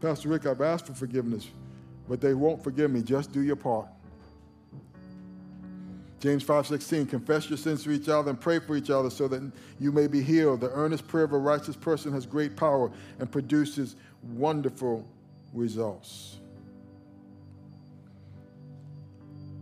Pastor 0.00 0.28
Rick, 0.28 0.46
I've 0.46 0.60
asked 0.60 0.86
for 0.86 0.94
forgiveness 0.94 1.48
but 2.08 2.20
they 2.20 2.34
won't 2.34 2.62
forgive 2.62 2.90
me. 2.90 3.02
Just 3.02 3.32
do 3.32 3.42
your 3.42 3.56
part. 3.56 3.88
James 6.18 6.42
5:16 6.42 7.06
confess 7.06 7.48
your 7.50 7.58
sins 7.58 7.84
to 7.84 7.90
each 7.90 8.08
other 8.08 8.30
and 8.30 8.40
pray 8.40 8.58
for 8.58 8.74
each 8.74 8.90
other 8.90 9.10
so 9.10 9.28
that 9.28 9.42
you 9.78 9.92
may 9.92 10.06
be 10.06 10.22
healed. 10.22 10.60
The 10.60 10.70
earnest 10.72 11.06
prayer 11.06 11.24
of 11.24 11.32
a 11.32 11.38
righteous 11.38 11.76
person 11.76 12.12
has 12.12 12.24
great 12.24 12.56
power 12.56 12.90
and 13.18 13.30
produces 13.30 13.96
wonderful 14.22 15.06
results. 15.52 16.38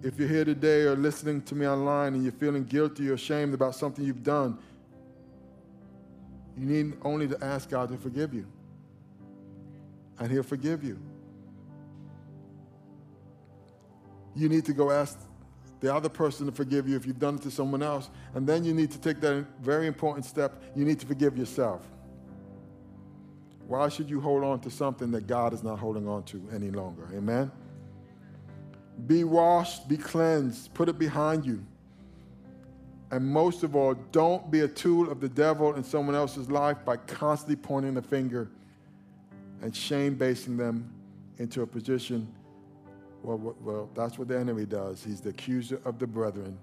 If 0.02 0.18
you're 0.18 0.28
here 0.28 0.44
today 0.44 0.82
or 0.82 0.96
listening 0.96 1.42
to 1.42 1.54
me 1.54 1.66
online 1.66 2.14
and 2.14 2.22
you're 2.22 2.32
feeling 2.32 2.64
guilty 2.64 3.08
or 3.08 3.14
ashamed 3.14 3.54
about 3.54 3.74
something 3.74 4.04
you've 4.04 4.22
done, 4.22 4.58
you 6.56 6.66
need 6.66 6.96
only 7.02 7.26
to 7.26 7.42
ask 7.42 7.70
God 7.70 7.88
to 7.88 7.96
forgive 7.96 8.32
you. 8.32 8.46
And 10.18 10.30
He'll 10.30 10.42
forgive 10.42 10.84
you. 10.84 10.98
You 14.36 14.48
need 14.48 14.64
to 14.66 14.72
go 14.72 14.90
ask 14.90 15.18
the 15.84 15.94
other 15.94 16.08
person 16.08 16.46
to 16.46 16.52
forgive 16.52 16.88
you 16.88 16.96
if 16.96 17.04
you've 17.04 17.18
done 17.18 17.34
it 17.34 17.42
to 17.42 17.50
someone 17.50 17.82
else. 17.82 18.08
And 18.34 18.46
then 18.46 18.64
you 18.64 18.72
need 18.72 18.90
to 18.92 18.98
take 18.98 19.20
that 19.20 19.44
very 19.60 19.86
important 19.86 20.24
step. 20.24 20.62
You 20.74 20.82
need 20.86 20.98
to 21.00 21.06
forgive 21.06 21.36
yourself. 21.36 21.86
Why 23.68 23.90
should 23.90 24.08
you 24.08 24.18
hold 24.18 24.44
on 24.44 24.60
to 24.60 24.70
something 24.70 25.10
that 25.10 25.26
God 25.26 25.52
is 25.52 25.62
not 25.62 25.78
holding 25.78 26.08
on 26.08 26.22
to 26.24 26.42
any 26.54 26.70
longer? 26.70 27.06
Amen? 27.14 27.52
Be 29.06 29.24
washed, 29.24 29.86
be 29.86 29.98
cleansed, 29.98 30.72
put 30.72 30.88
it 30.88 30.98
behind 30.98 31.44
you. 31.44 31.62
And 33.10 33.26
most 33.26 33.62
of 33.62 33.76
all, 33.76 33.92
don't 34.10 34.50
be 34.50 34.60
a 34.60 34.68
tool 34.68 35.12
of 35.12 35.20
the 35.20 35.28
devil 35.28 35.74
in 35.74 35.84
someone 35.84 36.16
else's 36.16 36.50
life 36.50 36.78
by 36.86 36.96
constantly 36.96 37.56
pointing 37.56 37.92
the 37.92 38.02
finger 38.02 38.48
and 39.60 39.76
shame 39.76 40.14
basing 40.14 40.56
them 40.56 40.90
into 41.36 41.60
a 41.60 41.66
position. 41.66 42.26
Well, 43.24 43.56
well, 43.62 43.90
that's 43.94 44.18
what 44.18 44.28
the 44.28 44.38
enemy 44.38 44.66
does. 44.66 45.02
He's 45.02 45.22
the 45.22 45.30
accuser 45.30 45.80
of 45.86 45.98
the 45.98 46.06
brethren 46.06 46.58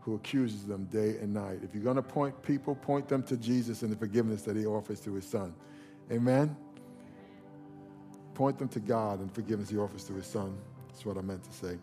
who 0.00 0.14
accuses 0.14 0.64
them 0.64 0.86
day 0.86 1.16
and 1.20 1.34
night. 1.34 1.60
If 1.62 1.74
you're 1.74 1.84
going 1.84 1.96
to 1.96 2.02
point 2.02 2.42
people, 2.42 2.74
point 2.74 3.08
them 3.08 3.22
to 3.24 3.36
Jesus 3.36 3.82
and 3.82 3.92
the 3.92 3.96
forgiveness 3.96 4.40
that 4.42 4.56
he 4.56 4.64
offers 4.64 5.00
through 5.00 5.16
his 5.16 5.26
son. 5.26 5.54
Amen? 6.10 6.56
Point 8.32 8.58
them 8.58 8.68
to 8.68 8.80
God 8.80 9.20
and 9.20 9.30
forgiveness 9.30 9.68
he 9.68 9.76
offers 9.76 10.04
through 10.04 10.16
his 10.16 10.26
son. 10.26 10.56
That's 10.88 11.04
what 11.04 11.18
I 11.18 11.20
meant 11.20 11.44
to 11.44 11.52
say. 11.52 11.76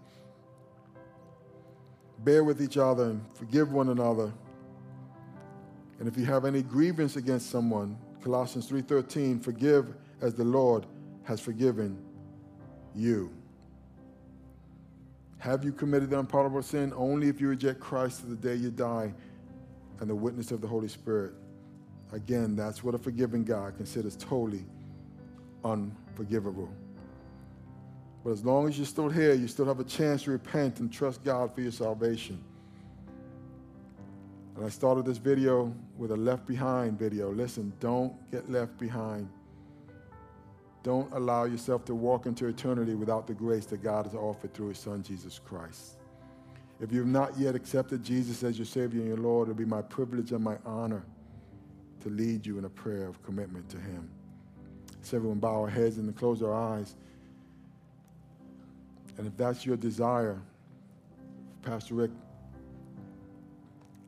Bear 2.23 2.43
with 2.43 2.63
each 2.63 2.77
other 2.77 3.05
and 3.05 3.23
forgive 3.35 3.71
one 3.71 3.89
another. 3.89 4.33
And 5.99 6.07
if 6.07 6.17
you 6.17 6.25
have 6.25 6.45
any 6.45 6.63
grievance 6.63 7.15
against 7.15 7.51
someone, 7.51 7.95
Colossians 8.23 8.67
3:13, 8.67 9.39
forgive 9.39 9.95
as 10.19 10.33
the 10.33 10.43
Lord 10.43 10.87
has 11.23 11.39
forgiven 11.39 11.97
you. 12.95 13.31
Have 15.41 15.65
you 15.65 15.71
committed 15.71 16.11
the 16.11 16.19
unpardonable 16.19 16.61
sin? 16.61 16.93
Only 16.95 17.27
if 17.27 17.41
you 17.41 17.47
reject 17.47 17.79
Christ 17.79 18.19
to 18.19 18.27
the 18.27 18.35
day 18.35 18.53
you 18.53 18.69
die 18.69 19.11
and 19.99 20.07
the 20.07 20.13
witness 20.13 20.51
of 20.51 20.61
the 20.61 20.67
Holy 20.67 20.87
Spirit. 20.87 21.33
Again, 22.11 22.55
that's 22.55 22.83
what 22.83 22.93
a 22.93 22.99
forgiving 22.99 23.43
God 23.43 23.75
considers 23.75 24.15
totally 24.15 24.63
unforgivable. 25.65 26.69
But 28.23 28.33
as 28.33 28.45
long 28.45 28.67
as 28.67 28.77
you're 28.77 28.85
still 28.85 29.09
here, 29.09 29.33
you 29.33 29.47
still 29.47 29.65
have 29.65 29.79
a 29.79 29.83
chance 29.83 30.23
to 30.23 30.31
repent 30.31 30.79
and 30.79 30.93
trust 30.93 31.23
God 31.23 31.51
for 31.55 31.61
your 31.61 31.71
salvation. 31.71 32.39
And 34.55 34.63
I 34.63 34.69
started 34.69 35.05
this 35.05 35.17
video 35.17 35.73
with 35.97 36.11
a 36.11 36.17
left 36.17 36.45
behind 36.45 36.99
video. 36.99 37.31
Listen, 37.31 37.73
don't 37.79 38.13
get 38.29 38.47
left 38.47 38.77
behind. 38.77 39.27
Don't 40.83 41.11
allow 41.13 41.43
yourself 41.43 41.85
to 41.85 41.95
walk 41.95 42.25
into 42.25 42.47
eternity 42.47 42.95
without 42.95 43.27
the 43.27 43.33
grace 43.33 43.65
that 43.67 43.83
God 43.83 44.05
has 44.05 44.15
offered 44.15 44.53
through 44.53 44.69
his 44.69 44.79
son, 44.79 45.03
Jesus 45.03 45.39
Christ. 45.39 45.97
If 46.79 46.91
you've 46.91 47.05
not 47.05 47.37
yet 47.37 47.53
accepted 47.53 48.03
Jesus 48.03 48.43
as 48.43 48.57
your 48.57 48.65
Savior 48.65 48.99
and 48.99 49.07
your 49.07 49.17
Lord, 49.17 49.49
it'll 49.49 49.57
be 49.57 49.65
my 49.65 49.83
privilege 49.83 50.31
and 50.31 50.43
my 50.43 50.57
honor 50.65 51.03
to 52.01 52.09
lead 52.09 52.45
you 52.45 52.57
in 52.57 52.65
a 52.65 52.69
prayer 52.69 53.07
of 53.07 53.21
commitment 53.21 53.69
to 53.69 53.77
him. 53.77 54.09
So 55.03 55.17
everyone 55.17 55.39
bow 55.39 55.61
our 55.61 55.69
heads 55.69 55.97
and 55.97 56.15
close 56.15 56.41
our 56.41 56.53
eyes. 56.53 56.95
And 59.17 59.27
if 59.27 59.37
that's 59.37 59.65
your 59.65 59.77
desire, 59.77 60.41
Pastor 61.61 61.93
Rick, 61.93 62.11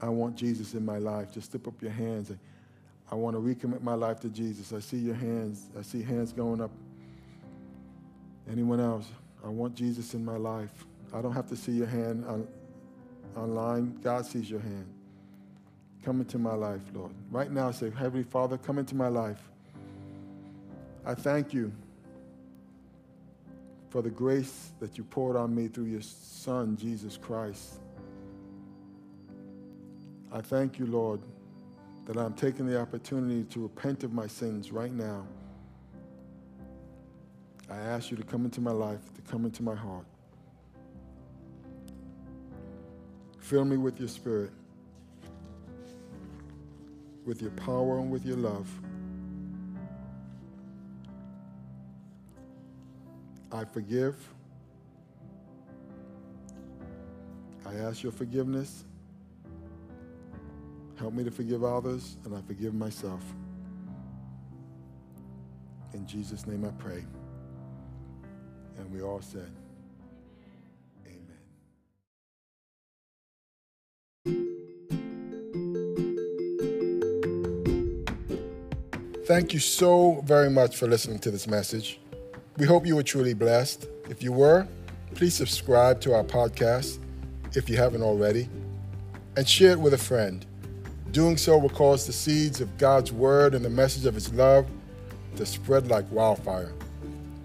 I 0.02 0.10
want 0.10 0.36
Jesus 0.36 0.74
in 0.74 0.84
my 0.84 0.98
life. 0.98 1.32
Just 1.32 1.52
slip 1.52 1.68
up 1.68 1.80
your 1.82 1.92
hands. 1.92 2.32
I 3.14 3.16
want 3.16 3.36
to 3.36 3.39
recommit 3.39 3.84
my 3.84 3.93
life 3.93 4.20
to 4.22 4.28
Jesus. 4.28 4.74
I 4.74 4.80
see 4.80 4.97
your 4.97 5.14
hands. 5.14 5.70
I 5.78 5.84
see 5.84 6.01
hands 6.01 6.34
going 6.34 6.59
up. 6.59 6.72
Anyone 8.51 8.80
else? 8.80 9.05
I 9.45 9.49
want 9.49 9.76
Jesus 9.76 10.16
in 10.16 10.26
my 10.26 10.38
life. 10.38 10.72
I 11.14 11.22
don't 11.22 11.34
have 11.34 11.45
to 11.49 11.55
see 11.55 11.74
your 11.74 11.86
hand 11.86 12.26
on, 12.26 12.47
online. 13.36 13.99
God 14.01 14.26
sees 14.26 14.49
your 14.49 14.61
hand. 14.61 14.88
Come 16.03 16.22
into 16.22 16.39
my 16.39 16.55
life, 16.55 16.82
Lord. 16.91 17.11
Right 17.30 17.51
now, 17.51 17.70
say, 17.70 17.91
Heavenly 17.91 18.24
Father, 18.24 18.57
come 18.57 18.80
into 18.80 18.95
my 18.95 19.09
life. 19.09 19.47
I 21.05 21.14
thank 21.14 21.53
you 21.53 21.72
for 23.91 24.01
the 24.01 24.09
grace 24.09 24.72
that 24.80 24.97
you 24.97 25.03
poured 25.03 25.36
on 25.36 25.53
me 25.53 25.68
through 25.68 25.86
your 25.86 26.01
Son, 26.01 26.78
Jesus 26.78 27.16
Christ. 27.18 27.76
I 30.32 30.41
thank 30.41 30.80
you, 30.80 30.88
Lord, 30.88 31.22
that 32.06 32.18
I'm 32.18 32.34
taking 32.34 32.66
the 32.66 32.80
opportunity 32.80 33.43
to 33.45 33.62
repent 33.62 34.04
of 34.04 34.14
my 34.14 34.28
sins 34.28 34.72
right 34.72 34.91
now. 34.91 35.26
I 37.70 37.78
ask 37.78 38.12
you 38.12 38.18
to 38.18 38.24
come 38.24 38.45
into 38.45 38.62
my 38.62 38.72
life, 38.72 38.99
to 39.16 39.22
come 39.32 39.45
into 39.45 39.64
my 39.64 39.76
heart. 39.76 40.06
Fill 43.39 43.66
me 43.66 43.78
with 43.78 43.99
your 43.99 44.10
spirit, 44.10 44.51
with 47.26 47.41
your 47.41 47.51
power 47.51 47.99
and 47.99 48.12
with 48.12 48.26
your 48.26 48.38
love. 48.38 48.70
I 53.51 53.66
forgive. 53.66 54.16
I 57.66 57.76
ask 57.76 58.04
your 58.04 58.12
forgiveness. 58.12 58.84
Help 61.04 61.14
me 61.16 61.24
to 61.26 61.32
forgive 61.32 61.66
others, 61.66 62.16
and 62.24 62.34
I 62.34 62.39
forgive 62.47 62.74
myself. 62.74 63.22
In 65.93 66.08
Jesus' 66.08 66.47
name 66.47 66.64
I 66.64 66.70
pray. 66.82 67.04
And 68.78 68.89
we 68.89 69.01
all 69.01 69.20
said, 69.20 69.51
Amen. 71.06 71.41
Thank 79.26 79.54
you 79.54 79.60
so 79.60 80.22
very 80.24 80.49
much 80.49 80.78
for 80.78 80.88
listening 80.88 81.20
to 81.20 81.32
this 81.32 81.47
message. 81.47 81.99
We 82.56 82.66
hope 82.66 82.86
you 82.86 82.95
were 82.95 83.04
truly 83.04 83.34
blessed. 83.34 83.89
If 84.10 84.24
you 84.24 84.32
were, 84.32 84.70
please 85.16 85.34
subscribe 85.34 85.99
to 85.99 86.14
our 86.14 86.24
podcast 86.24 86.99
if 87.58 87.70
you 87.70 87.76
haven't 87.76 88.04
already, 88.04 88.47
and 89.36 89.45
share 89.45 89.72
it 89.72 89.80
with 89.82 89.93
a 89.93 89.97
friend. 89.97 90.45
Doing 91.14 91.38
so 91.38 91.59
will 91.59 91.70
cause 91.70 92.07
the 92.07 92.11
seeds 92.11 92.59
of 92.59 92.76
God's 92.80 93.11
word 93.11 93.53
and 93.53 93.64
the 93.64 93.70
message 93.70 94.07
of 94.07 94.16
his 94.16 94.34
love 94.34 94.66
to 95.36 95.45
spread 95.45 95.88
like 95.88 96.11
wildfire. 96.11 96.74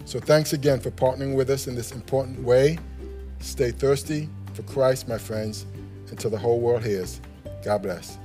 So 0.05 0.19
thanks 0.19 0.53
again 0.53 0.79
for 0.79 0.89
partnering 0.89 1.35
with 1.35 1.51
us 1.51 1.67
in 1.67 1.75
this 1.75 1.91
important 1.91 2.41
way. 2.41 2.79
Stay 3.41 3.69
thirsty 3.69 4.27
for 4.55 4.63
Christ, 4.63 5.07
my 5.07 5.19
friends, 5.19 5.67
until 6.09 6.31
the 6.31 6.37
whole 6.37 6.59
world 6.59 6.83
hears. 6.83 7.21
God 7.63 7.83
bless. 7.83 8.17